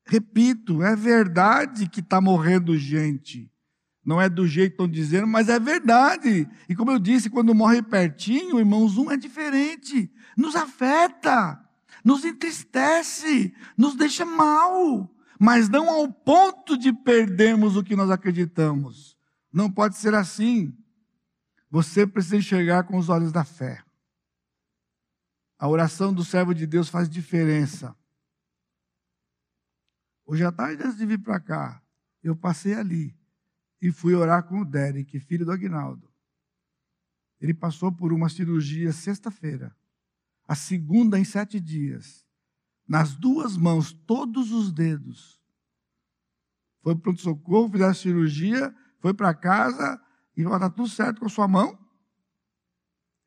[0.04, 3.52] Repito, é verdade que está morrendo gente.
[4.04, 6.48] Não é do jeito que estão dizendo, mas é verdade.
[6.68, 10.10] E como eu disse, quando morre pertinho, irmãos, um é diferente.
[10.36, 11.65] Nos afeta,
[12.06, 15.12] nos entristece, nos deixa mal.
[15.40, 19.18] Mas não ao ponto de perdermos o que nós acreditamos.
[19.52, 20.72] Não pode ser assim.
[21.68, 23.82] Você precisa enxergar com os olhos da fé.
[25.58, 27.94] A oração do servo de Deus faz diferença.
[30.24, 31.82] Hoje à tarde, antes de vir para cá,
[32.22, 33.18] eu passei ali
[33.82, 36.08] e fui orar com o Derek, filho do Agnaldo.
[37.40, 39.74] Ele passou por uma cirurgia sexta-feira,
[40.46, 42.26] a segunda em sete dias.
[42.86, 45.40] Nas duas mãos, todos os dedos.
[46.82, 50.00] Foi para o socorro, fez a cirurgia, foi para casa,
[50.36, 51.76] e vai dar tudo certo com a sua mão,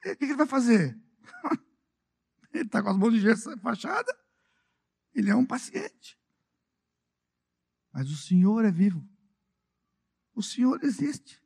[0.05, 0.97] o que ele vai fazer?
[2.53, 4.17] ele está com as mãos de gesso fachada,
[5.13, 6.17] ele é um paciente.
[7.91, 9.05] Mas o Senhor é vivo.
[10.33, 11.41] O Senhor existe.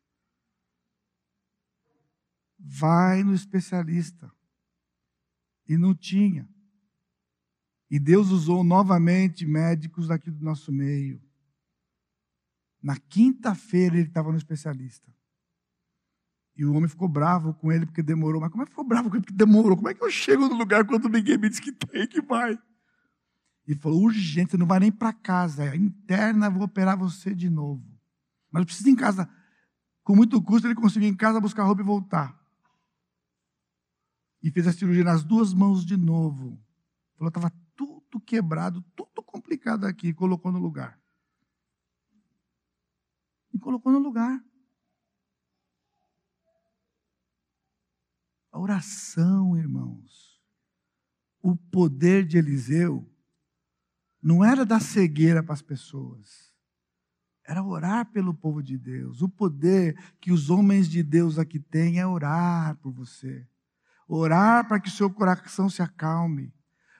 [2.59, 4.31] Vai no especialista.
[5.67, 6.47] E não tinha.
[7.89, 11.21] E Deus usou novamente médicos aqui do nosso meio.
[12.81, 15.13] Na quinta-feira ele estava no especialista.
[16.55, 18.41] E o homem ficou bravo com ele porque demorou.
[18.41, 19.75] Mas como é que ficou bravo com ele porque demorou?
[19.75, 22.59] Como é que eu chego no lugar quando ninguém me diz que tem, que vai?
[23.67, 25.63] E falou, urgente, você não vai nem para casa.
[25.63, 27.83] É interna, vou operar você de novo.
[28.51, 29.29] Mas eu preciso ir em casa.
[30.03, 32.42] Com muito custo, ele conseguiu ir em casa buscar roupa e voltar.
[34.43, 36.61] E fez a cirurgia nas duas mãos de novo.
[37.15, 40.13] Falou, estava tudo quebrado, tudo complicado aqui.
[40.13, 41.01] Colocou no lugar.
[43.63, 44.43] colocou no lugar.
[48.51, 50.39] A oração, irmãos,
[51.41, 53.09] o poder de Eliseu
[54.21, 56.53] não era dar cegueira para as pessoas,
[57.43, 59.21] era orar pelo povo de Deus.
[59.21, 63.47] O poder que os homens de Deus aqui têm é orar por você,
[64.07, 66.53] orar para que o seu coração se acalme,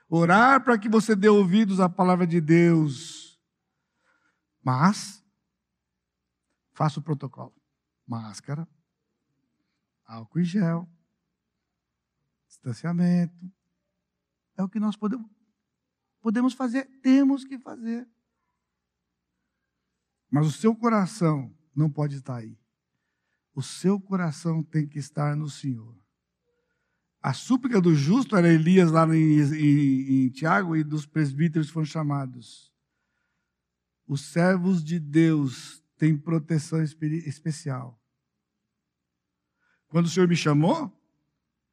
[0.08, 3.40] orar para que você dê ouvidos à palavra de Deus.
[4.62, 5.24] Mas,
[6.72, 7.54] faça o protocolo:
[8.06, 8.68] máscara,
[10.04, 10.88] álcool em gel,
[12.46, 13.52] distanciamento.
[14.56, 15.28] É o que nós podemos,
[16.20, 18.08] podemos fazer, temos que fazer.
[20.30, 22.58] Mas o seu coração não pode estar aí.
[23.54, 26.03] O seu coração tem que estar no Senhor.
[27.24, 31.86] A súplica do justo era Elias lá em, em, em Tiago e dos presbíteros foram
[31.86, 32.70] chamados.
[34.06, 37.98] Os servos de Deus têm proteção especial.
[39.88, 40.92] Quando o Senhor me chamou,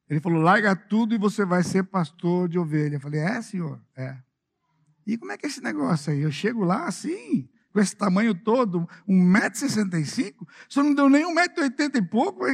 [0.08, 2.96] ele falou: larga tudo e você vai ser pastor de ovelha.
[2.96, 3.78] Eu falei: é, senhor?
[3.94, 4.16] É.
[5.06, 6.22] E como é que é esse negócio aí?
[6.22, 11.96] Eu chego lá assim, com esse tamanho todo, 1,65m, o senhor não deu nem 1,80m
[11.96, 12.46] e pouco.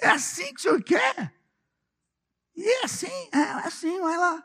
[0.00, 1.37] É assim que o senhor quer?
[2.58, 4.44] E é assim, é assim, vai lá.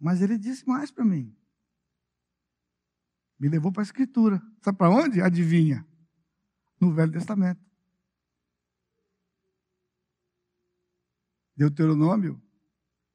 [0.00, 1.36] Mas ele disse mais para mim.
[3.38, 4.40] Me levou para a Escritura.
[4.62, 5.20] Sabe para onde?
[5.20, 5.86] Adivinha?
[6.80, 7.60] No Velho Testamento.
[11.54, 12.40] Deuteronômio,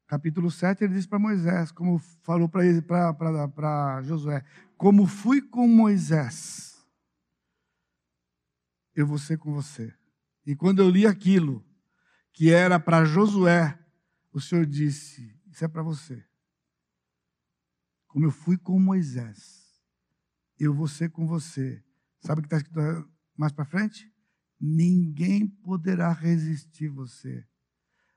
[0.06, 4.44] capítulo 7, ele diz para Moisés, como falou para Josué,
[4.76, 6.86] como fui com Moisés,
[8.94, 9.92] eu vou ser com você.
[10.46, 11.64] E quando eu li aquilo,
[12.32, 13.78] que era para Josué,
[14.32, 16.24] o Senhor disse: Isso é para você.
[18.06, 19.80] Como eu fui com Moisés,
[20.58, 21.82] eu vou ser com você.
[22.20, 24.12] Sabe o que está escrito mais para frente?
[24.60, 27.46] Ninguém poderá resistir você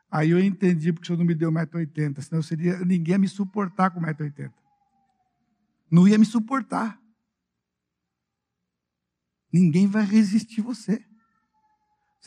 [0.09, 3.17] Aí eu entendi porque o senhor não me deu 1,80m, senão eu seria, ninguém ia
[3.17, 4.53] me suportar com 1,80m.
[5.91, 7.01] Não ia me suportar.
[9.51, 11.05] Ninguém vai resistir você.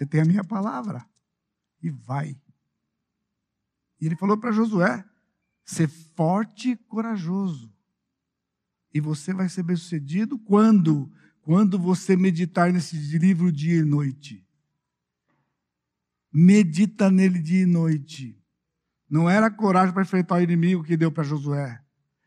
[0.01, 1.07] Você tem a minha palavra.
[1.83, 2.41] E vai.
[4.01, 5.05] E ele falou para Josué:
[5.63, 7.71] ser forte e corajoso.
[8.95, 11.13] E você vai ser bem-sucedido quando?
[11.43, 14.47] Quando você meditar nesse livro dia e noite
[16.33, 18.37] medita nele dia e noite.
[19.09, 21.81] Não era coragem para enfrentar o inimigo que deu para Josué.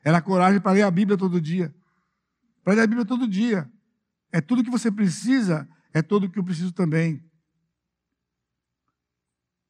[0.04, 1.74] Era coragem para ler a Bíblia todo dia.
[2.64, 3.72] Para ler a Bíblia todo dia.
[4.32, 7.24] É tudo que você precisa, é tudo que eu preciso também.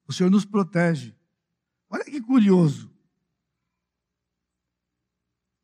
[0.07, 1.15] O Senhor nos protege.
[1.89, 2.91] Olha que curioso.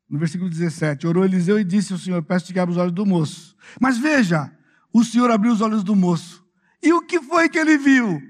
[0.08, 3.06] No versículo 17, orou Eliseu e disse ao Senhor: Peço-te que abra os olhos do
[3.06, 3.56] moço.
[3.80, 4.52] Mas veja,
[4.92, 6.44] o Senhor abriu os olhos do moço.
[6.82, 8.20] E o que foi que ele viu?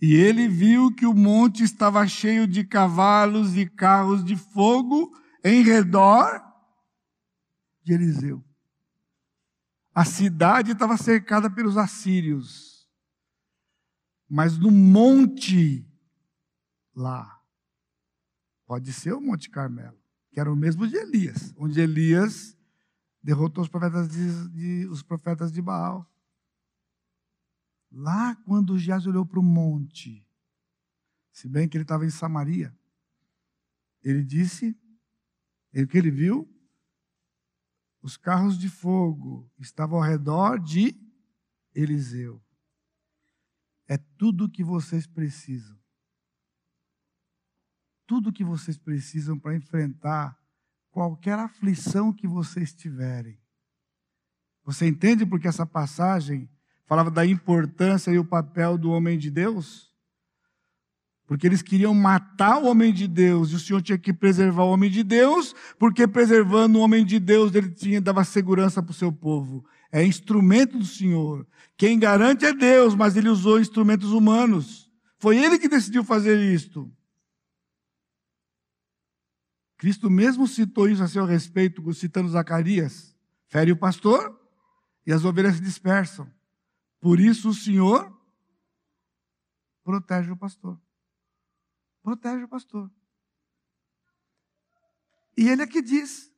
[0.00, 5.10] E ele viu que o monte estava cheio de cavalos e carros de fogo
[5.42, 6.42] em redor
[7.82, 8.44] de Eliseu.
[9.94, 12.73] A cidade estava cercada pelos assírios.
[14.28, 15.86] Mas no monte
[16.94, 17.42] lá,
[18.66, 19.98] pode ser o Monte Carmelo,
[20.30, 22.56] que era o mesmo de Elias, onde Elias
[23.22, 26.08] derrotou os profetas de, de os profetas de Baal.
[27.90, 30.26] Lá, quando Geazi olhou para o monte,
[31.32, 32.76] se bem que ele estava em Samaria,
[34.02, 34.76] ele disse:
[35.72, 36.48] o que ele viu?
[38.02, 40.94] Os carros de fogo estavam ao redor de
[41.74, 42.43] Eliseu.
[44.24, 45.76] Tudo o que vocês precisam.
[48.06, 50.34] Tudo o que vocês precisam para enfrentar
[50.90, 53.38] qualquer aflição que vocês tiverem.
[54.64, 56.48] Você entende porque essa passagem
[56.86, 59.94] falava da importância e o papel do homem de Deus,
[61.26, 64.70] porque eles queriam matar o homem de Deus, e o Senhor tinha que preservar o
[64.70, 68.94] homem de Deus, porque preservando o homem de Deus, ele tinha dava segurança para o
[68.94, 69.62] seu povo.
[69.94, 71.46] É instrumento do Senhor.
[71.76, 74.90] Quem garante é Deus, mas ele usou instrumentos humanos.
[75.18, 76.92] Foi ele que decidiu fazer isto.
[79.76, 83.16] Cristo mesmo citou isso a seu respeito, citando Zacarias:
[83.46, 84.36] fere o pastor
[85.06, 86.28] e as ovelhas se dispersam.
[86.98, 88.20] Por isso o Senhor
[89.84, 90.76] protege o pastor.
[92.02, 92.90] Protege o pastor.
[95.36, 96.33] E ele é que diz.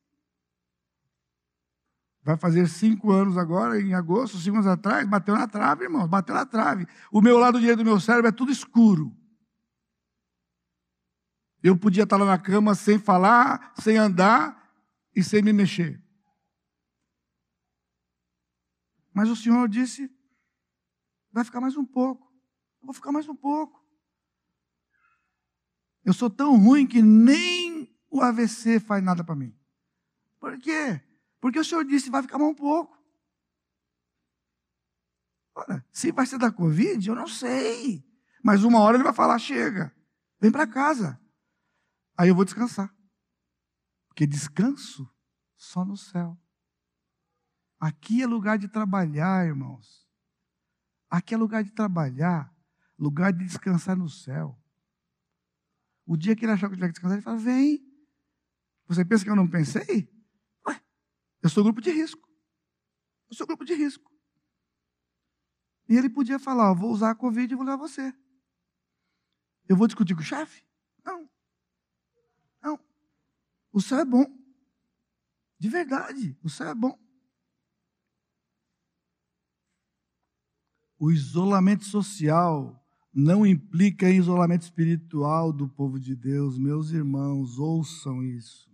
[2.26, 6.34] Vai fazer cinco anos agora, em agosto, cinco anos atrás, bateu na trave, irmão, bateu
[6.34, 6.84] na trave.
[7.12, 9.16] O meu lado direito do meu cérebro é tudo escuro.
[11.62, 14.72] Eu podia estar lá na cama sem falar, sem andar
[15.14, 16.02] e sem me mexer.
[19.14, 20.10] Mas o Senhor disse:
[21.30, 22.26] vai ficar mais um pouco.
[22.82, 23.80] Eu vou ficar mais um pouco.
[26.04, 29.56] Eu sou tão ruim que nem o AVC faz nada para mim.
[30.40, 31.05] Por quê?
[31.40, 32.96] Porque o Senhor disse: vai ficar mais um pouco.
[35.54, 38.04] Ora, se vai ser da Covid, eu não sei.
[38.44, 39.94] Mas uma hora ele vai falar: chega,
[40.40, 41.20] vem para casa.
[42.16, 42.94] Aí eu vou descansar.
[44.08, 45.10] Porque descanso
[45.56, 46.38] só no céu.
[47.78, 50.06] Aqui é lugar de trabalhar, irmãos.
[51.10, 52.54] Aqui é lugar de trabalhar,
[52.98, 54.58] lugar de descansar no céu.
[56.06, 57.84] O dia que ele achar que tiver que descansar, ele fala: vem.
[58.86, 60.15] Você pensa que eu não pensei?
[61.46, 62.28] Eu sou grupo de risco.
[63.30, 64.10] Eu sou grupo de risco.
[65.88, 68.12] E ele podia falar: vou usar a Covid e vou levar você.
[69.68, 70.66] Eu vou discutir com o chefe?
[71.04, 71.30] Não.
[72.60, 72.80] Não.
[73.72, 74.26] O céu é bom.
[75.56, 76.98] De verdade, o céu é bom.
[80.98, 82.84] O isolamento social
[83.14, 86.58] não implica em isolamento espiritual do povo de Deus.
[86.58, 88.65] Meus irmãos, ouçam isso.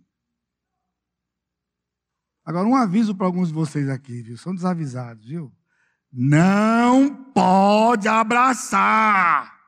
[2.45, 4.37] Agora, um aviso para alguns de vocês aqui, viu?
[4.37, 5.53] São desavisados, viu?
[6.11, 9.59] Não pode abraçar.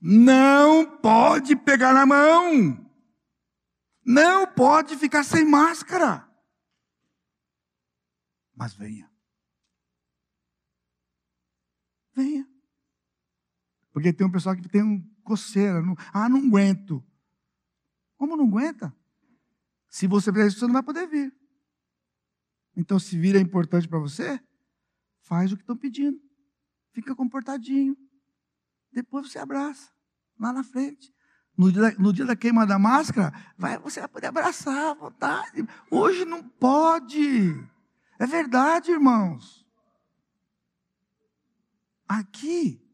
[0.00, 2.84] Não pode pegar na mão.
[4.04, 6.26] Não pode ficar sem máscara.
[8.54, 9.10] Mas venha.
[12.14, 12.48] Venha.
[13.92, 15.82] Porque tem um pessoal que tem um coceira.
[15.82, 17.04] Não, ah, não aguento.
[18.16, 18.96] Como não aguenta?
[19.96, 21.34] Se você fizer isso, você não vai poder vir.
[22.76, 24.38] Então, se vir é importante para você,
[25.22, 26.20] faz o que estão pedindo.
[26.92, 27.96] Fica comportadinho.
[28.92, 29.90] Depois você abraça.
[30.38, 31.10] Lá na frente.
[31.56, 34.92] No dia, da, no dia da queima da máscara, vai, você vai poder abraçar à
[34.92, 35.66] vontade.
[35.90, 37.52] Hoje não pode.
[38.18, 39.66] É verdade, irmãos.
[42.06, 42.86] Aqui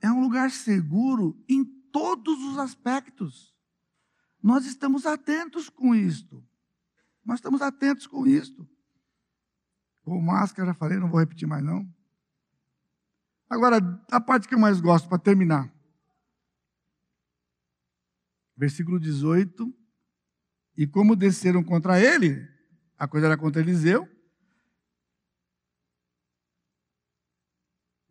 [0.00, 3.53] é um lugar seguro em todos os aspectos.
[4.44, 6.46] Nós estamos atentos com isto.
[7.24, 8.68] Nós estamos atentos com isto.
[10.02, 11.90] Com máscara, já falei, não vou repetir mais não.
[13.48, 13.78] Agora,
[14.10, 15.72] a parte que eu mais gosto, para terminar.
[18.54, 19.74] Versículo 18.
[20.76, 22.46] E como desceram contra ele,
[22.98, 24.06] a coisa era contra Eliseu,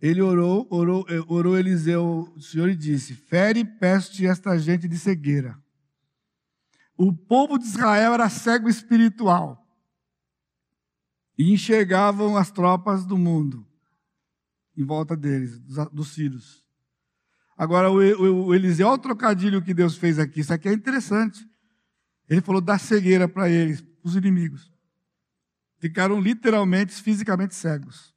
[0.02, 5.00] Ele orou, orou, eh, orou Eliseu, o Senhor, e disse: Fere peste esta gente de
[5.00, 5.63] cegueira.
[6.98, 9.66] O povo de Israel era cego espiritual
[11.38, 13.68] e enxergavam as tropas do mundo
[14.76, 15.60] em volta deles,
[15.92, 16.64] dos, sírios.
[17.56, 21.48] Agora, o Eliseu, olha o trocadilho que Deus fez aqui, isso aqui é interessante.
[22.28, 24.72] Ele falou da cegueira para eles, os inimigos.
[25.78, 28.14] Ficaram literalmente, fisicamente cegos.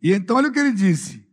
[0.00, 1.26] E então olha o que ele disse.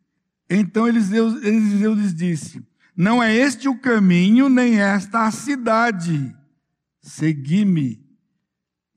[0.49, 2.65] Então Eliseu, Eliseu lhes disse:
[2.99, 6.35] Não é este o caminho, nem esta a cidade.
[6.99, 8.05] Segui-me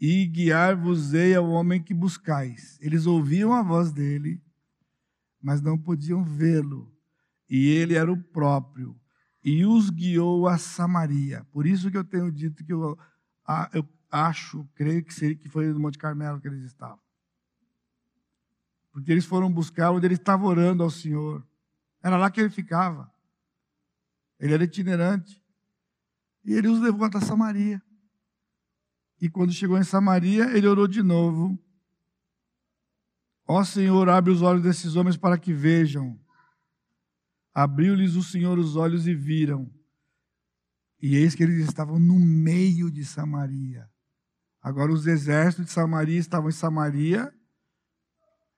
[0.01, 2.77] e guiar-vos-ei ao homem que buscais.
[2.81, 4.43] Eles ouviam a voz dele,
[5.41, 6.93] mas não podiam vê-lo.
[7.49, 9.01] E ele era o próprio.
[9.41, 11.47] E os guiou a Samaria.
[11.53, 12.99] Por isso que eu tenho dito que eu,
[13.73, 16.99] eu acho, creio que, que foi no Monte Carmelo que eles estavam.
[18.91, 21.47] Porque eles foram buscar onde ele estava orando ao Senhor.
[22.03, 23.12] Era lá que ele ficava.
[24.43, 25.43] Ele era itinerante.
[26.45, 27.81] E ele os levou até Samaria.
[29.21, 31.59] E quando chegou em Samaria, ele orou de novo.
[33.47, 36.21] Ó Senhor, abre os olhos desses homens para que vejam.
[37.55, 39.73] Abriu-lhes o Senhor os olhos e viram.
[41.01, 43.89] E eis que eles estavam no meio de Samaria.
[44.61, 47.33] Agora os exércitos de Samaria estavam em Samaria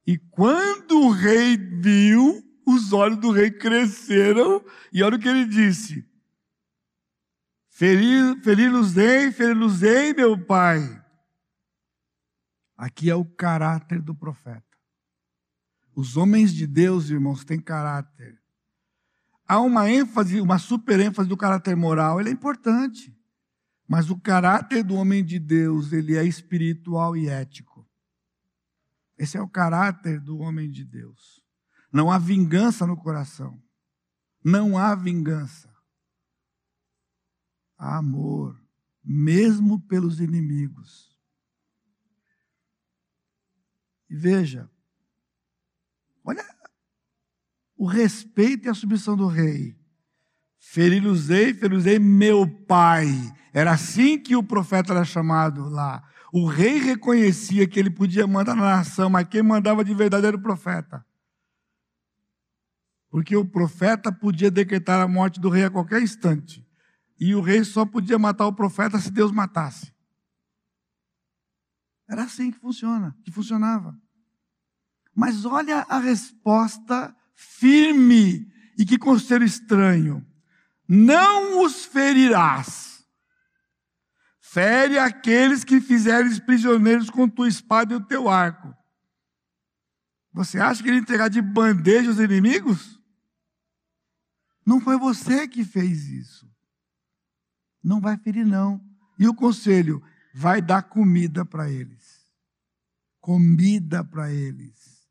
[0.06, 5.44] e quando o rei viu, os olhos do rei cresceram, e olha o que ele
[5.44, 6.06] disse:
[7.70, 11.02] Feri-los-ei, feri-los-ei, meu pai.
[12.76, 14.62] Aqui é o caráter do profeta.
[15.94, 18.40] Os homens de Deus, irmãos, têm caráter.
[19.46, 23.16] Há uma ênfase, uma super ênfase do caráter moral, ele é importante.
[23.86, 27.86] Mas o caráter do homem de Deus, ele é espiritual e ético.
[29.18, 31.43] Esse é o caráter do homem de Deus.
[31.94, 33.62] Não há vingança no coração.
[34.44, 35.72] Não há vingança.
[37.78, 38.60] Há amor,
[39.04, 41.16] mesmo pelos inimigos.
[44.10, 44.68] E veja,
[46.24, 46.44] olha
[47.76, 49.78] o respeito e a submissão do rei.
[50.58, 51.54] Feriluzei
[52.00, 53.06] meu pai.
[53.52, 56.02] Era assim que o profeta era chamado lá.
[56.32, 60.36] O rei reconhecia que ele podia mandar na nação, mas quem mandava de verdade era
[60.36, 61.06] o profeta.
[63.14, 66.66] Porque o profeta podia decretar a morte do rei a qualquer instante.
[67.16, 69.94] E o rei só podia matar o profeta se Deus matasse.
[72.10, 73.96] Era assim que funciona, que funcionava.
[75.14, 80.26] Mas olha a resposta firme e que conselho estranho.
[80.88, 83.06] Não os ferirás.
[84.40, 88.74] Fere aqueles que fizeres prisioneiros com tua espada e o teu arco.
[90.32, 93.03] Você acha que ele entregar de bandeja os inimigos?
[94.64, 96.50] Não foi você que fez isso.
[97.82, 98.80] Não vai ferir, não.
[99.18, 100.02] E o conselho?
[100.34, 102.26] Vai dar comida para eles.
[103.20, 105.06] Comida para eles.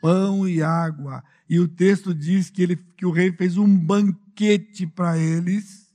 [0.00, 1.24] Pão e água.
[1.48, 5.92] E o texto diz que, ele, que o rei fez um banquete para eles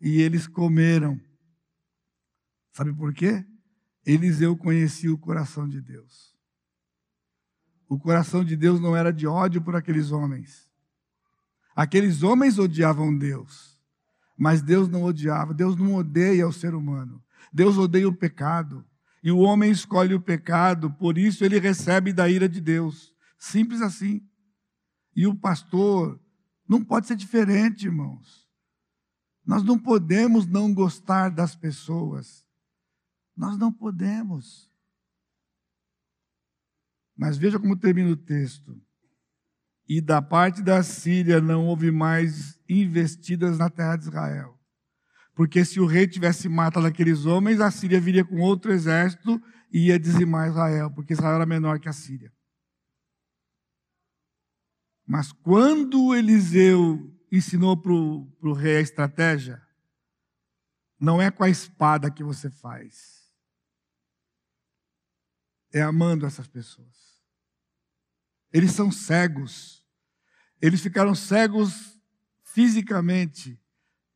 [0.00, 1.20] e eles comeram.
[2.72, 3.44] Sabe por quê?
[4.04, 6.36] Eliseu conhecia o coração de Deus.
[7.88, 10.67] O coração de Deus não era de ódio por aqueles homens.
[11.78, 13.80] Aqueles homens odiavam Deus,
[14.36, 15.54] mas Deus não odiava.
[15.54, 17.22] Deus não odeia o ser humano.
[17.52, 18.84] Deus odeia o pecado.
[19.22, 23.14] E o homem escolhe o pecado, por isso ele recebe da ira de Deus.
[23.38, 24.28] Simples assim.
[25.14, 26.20] E o pastor
[26.68, 28.44] não pode ser diferente, irmãos.
[29.46, 32.44] Nós não podemos não gostar das pessoas.
[33.36, 34.68] Nós não podemos.
[37.16, 38.82] Mas veja como termina o texto.
[39.88, 44.58] E da parte da Síria não houve mais investidas na terra de Israel.
[45.34, 49.40] Porque se o rei tivesse matado aqueles homens, a Síria viria com outro exército
[49.72, 52.32] e ia dizimar Israel, porque Israel era menor que a Síria.
[55.06, 59.62] Mas quando Eliseu ensinou para o rei a estratégia,
[61.00, 63.32] não é com a espada que você faz,
[65.72, 67.22] é amando essas pessoas.
[68.52, 69.77] Eles são cegos.
[70.60, 71.98] Eles ficaram cegos
[72.42, 73.60] fisicamente,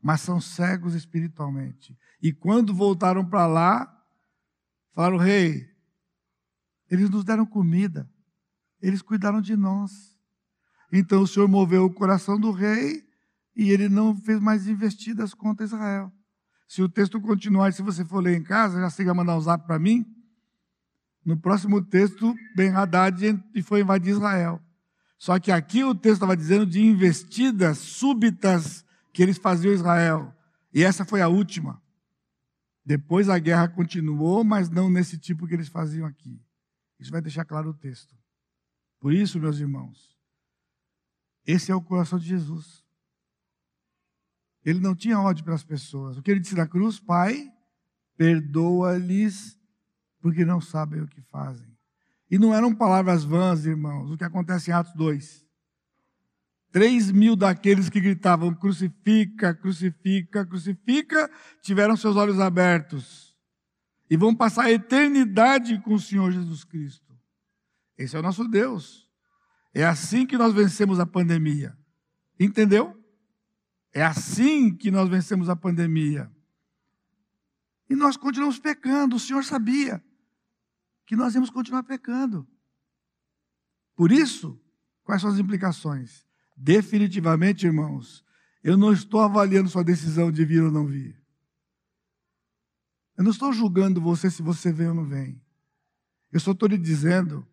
[0.01, 1.97] mas são cegos espiritualmente.
[2.21, 4.05] E quando voltaram para lá,
[4.93, 5.69] falaram: Rei,
[6.91, 8.11] eles nos deram comida,
[8.81, 10.13] eles cuidaram de nós.
[10.93, 13.03] Então o Senhor moveu o coração do rei
[13.57, 16.13] e ele não fez mais investidas contra Israel.
[16.69, 19.67] Se o texto continuar, se você for ler em casa, já siga mandar um zap
[19.67, 20.05] para mim.
[21.25, 24.61] No próximo texto, Ben-Hadad foi invadir Israel.
[25.23, 30.35] Só que aqui o texto estava dizendo de investidas súbitas que eles faziam Israel.
[30.75, 31.81] E essa foi a última.
[32.85, 36.45] Depois a guerra continuou, mas não nesse tipo que eles faziam aqui.
[36.99, 38.17] Isso vai deixar claro o texto.
[38.99, 40.19] Por isso, meus irmãos,
[41.47, 42.85] esse é o coração de Jesus.
[44.65, 46.19] Ele não tinha ódio pelas pessoas.
[46.19, 47.49] O que ele disse na cruz, Pai,
[48.17, 49.57] perdoa-lhes
[50.21, 51.72] porque não sabem o que fazem.
[52.33, 55.47] E não eram palavras vãs, irmãos, o que acontece em Atos 2.
[56.71, 61.31] Três mil daqueles que gritavam crucifica, crucifica, crucifica,
[61.61, 63.37] tiveram seus olhos abertos
[64.09, 67.15] e vão passar a eternidade com o Senhor Jesus Cristo.
[67.99, 69.11] Esse é o nosso Deus.
[69.75, 71.77] É assim que nós vencemos a pandemia.
[72.41, 72.99] Entendeu?
[73.93, 76.33] É assim que nós vencemos a pandemia.
[77.91, 80.03] E nós continuamos pecando, o Senhor sabia
[81.13, 82.49] que nós íamos continuar pecando.
[83.95, 84.59] Por isso,
[85.05, 86.27] quais são as implicações?
[86.57, 88.25] Definitivamente, irmãos,
[88.65, 91.23] eu não estou avaliando sua decisão de vir ou não vir.
[93.15, 95.39] Eu não estou julgando você se você vem ou não vem.
[96.33, 97.47] Eu só estou lhe dizendo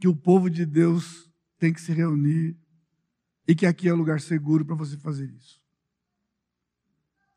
[0.00, 1.30] que o povo de Deus
[1.60, 2.58] tem que se reunir
[3.46, 5.62] e que aqui é o lugar seguro para você fazer isso.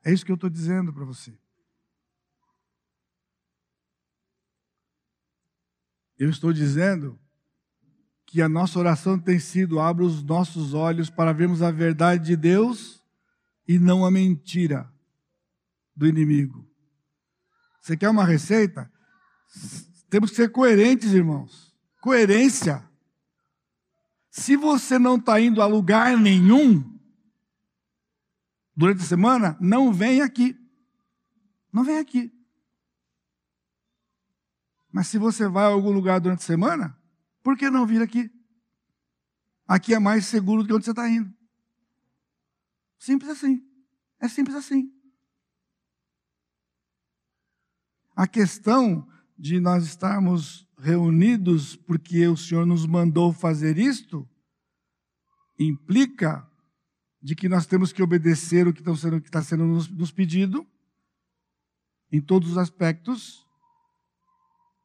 [0.03, 1.37] É isso que eu estou dizendo para você.
[6.19, 7.17] Eu estou dizendo
[8.25, 12.35] que a nossa oração tem sido: abra os nossos olhos para vermos a verdade de
[12.35, 13.01] Deus
[13.65, 14.91] e não a mentira
[15.95, 16.69] do inimigo.
[17.81, 18.91] Você quer uma receita?
[20.09, 21.73] Temos que ser coerentes, irmãos.
[22.01, 22.87] Coerência.
[24.29, 26.99] Se você não está indo a lugar nenhum
[28.75, 30.57] durante a semana, não vem aqui.
[31.71, 32.31] Não vem aqui.
[34.99, 36.93] Mas se você vai a algum lugar durante a semana,
[37.41, 38.29] por que não vir aqui?
[39.65, 41.33] Aqui é mais seguro do que onde você está indo.
[42.97, 43.65] Simples assim.
[44.19, 44.91] É simples assim.
[48.13, 49.07] A questão
[49.37, 54.29] de nós estarmos reunidos porque o Senhor nos mandou fazer isto
[55.57, 56.45] implica
[57.21, 60.11] de que nós temos que obedecer o que está sendo, que está sendo nos, nos
[60.11, 60.67] pedido
[62.11, 63.47] em todos os aspectos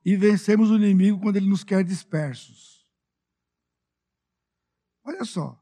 [0.05, 2.87] e vencemos o inimigo quando ele nos quer dispersos.
[5.03, 5.61] Olha só,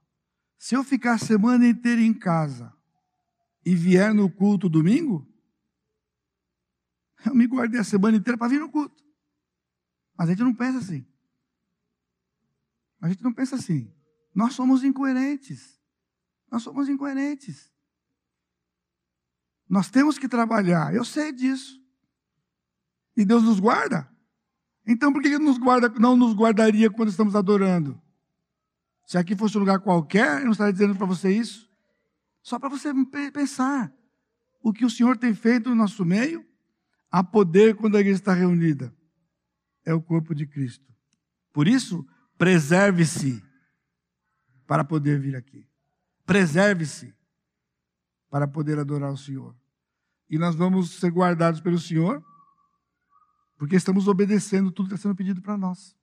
[0.58, 2.72] se eu ficar a semana inteira em casa
[3.64, 5.28] e vier no culto domingo,
[7.24, 9.02] eu me guardei a semana inteira para vir no culto.
[10.16, 11.06] Mas a gente não pensa assim.
[13.00, 13.92] A gente não pensa assim.
[14.34, 15.80] Nós somos incoerentes.
[16.50, 17.72] Nós somos incoerentes.
[19.68, 20.94] Nós temos que trabalhar.
[20.94, 21.80] Eu sei disso.
[23.16, 24.11] E Deus nos guarda.
[24.86, 28.00] Então por que Ele nos guarda, não nos guardaria quando estamos adorando?
[29.06, 31.70] Se aqui fosse um lugar qualquer, eu não estaria dizendo para você isso.
[32.42, 32.92] Só para você
[33.30, 33.92] pensar
[34.62, 36.44] o que o Senhor tem feito no nosso meio,
[37.10, 38.94] há poder quando a igreja está reunida.
[39.84, 40.92] É o corpo de Cristo.
[41.52, 42.06] Por isso,
[42.38, 43.42] preserve-se
[44.66, 45.66] para poder vir aqui.
[46.24, 47.14] Preserve-se
[48.30, 49.54] para poder adorar o Senhor.
[50.30, 52.24] E nós vamos ser guardados pelo Senhor,
[53.62, 55.96] porque estamos obedecendo tudo que está sendo pedido para nós.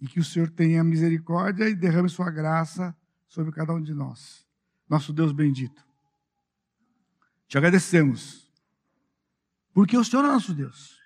[0.00, 2.96] E que o Senhor tenha misericórdia e derrame sua graça
[3.26, 4.46] sobre cada um de nós.
[4.88, 5.84] Nosso Deus bendito.
[7.48, 8.48] Te agradecemos.
[9.74, 10.96] Porque o Senhor é nosso Deus.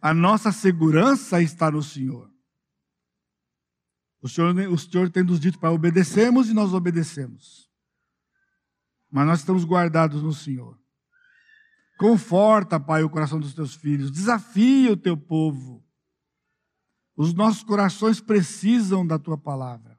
[0.00, 2.30] A nossa segurança está no Senhor.
[4.22, 7.68] O Senhor, o Senhor tem nos dito para obedecermos e nós obedecemos.
[9.10, 10.78] Mas nós estamos guardados no Senhor.
[11.96, 14.10] Conforta, Pai, o coração dos teus filhos.
[14.10, 15.84] Desafia o teu povo.
[17.16, 19.98] Os nossos corações precisam da tua palavra.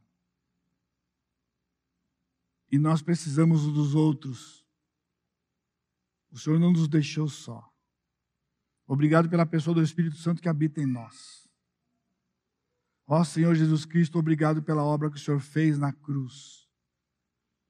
[2.72, 4.65] E nós precisamos dos outros.
[6.31, 7.72] O Senhor não nos deixou só.
[8.85, 11.47] Obrigado pela pessoa do Espírito Santo que habita em nós.
[13.07, 16.67] Ó Senhor Jesus Cristo, obrigado pela obra que o Senhor fez na cruz,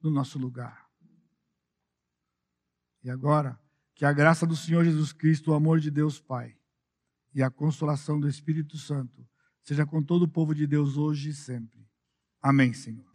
[0.01, 0.89] no nosso lugar.
[3.03, 3.59] E agora,
[3.95, 6.55] que a graça do Senhor Jesus Cristo, o amor de Deus Pai
[7.33, 9.25] e a consolação do Espírito Santo
[9.63, 11.87] seja com todo o povo de Deus hoje e sempre.
[12.41, 13.05] Amém, Senhor.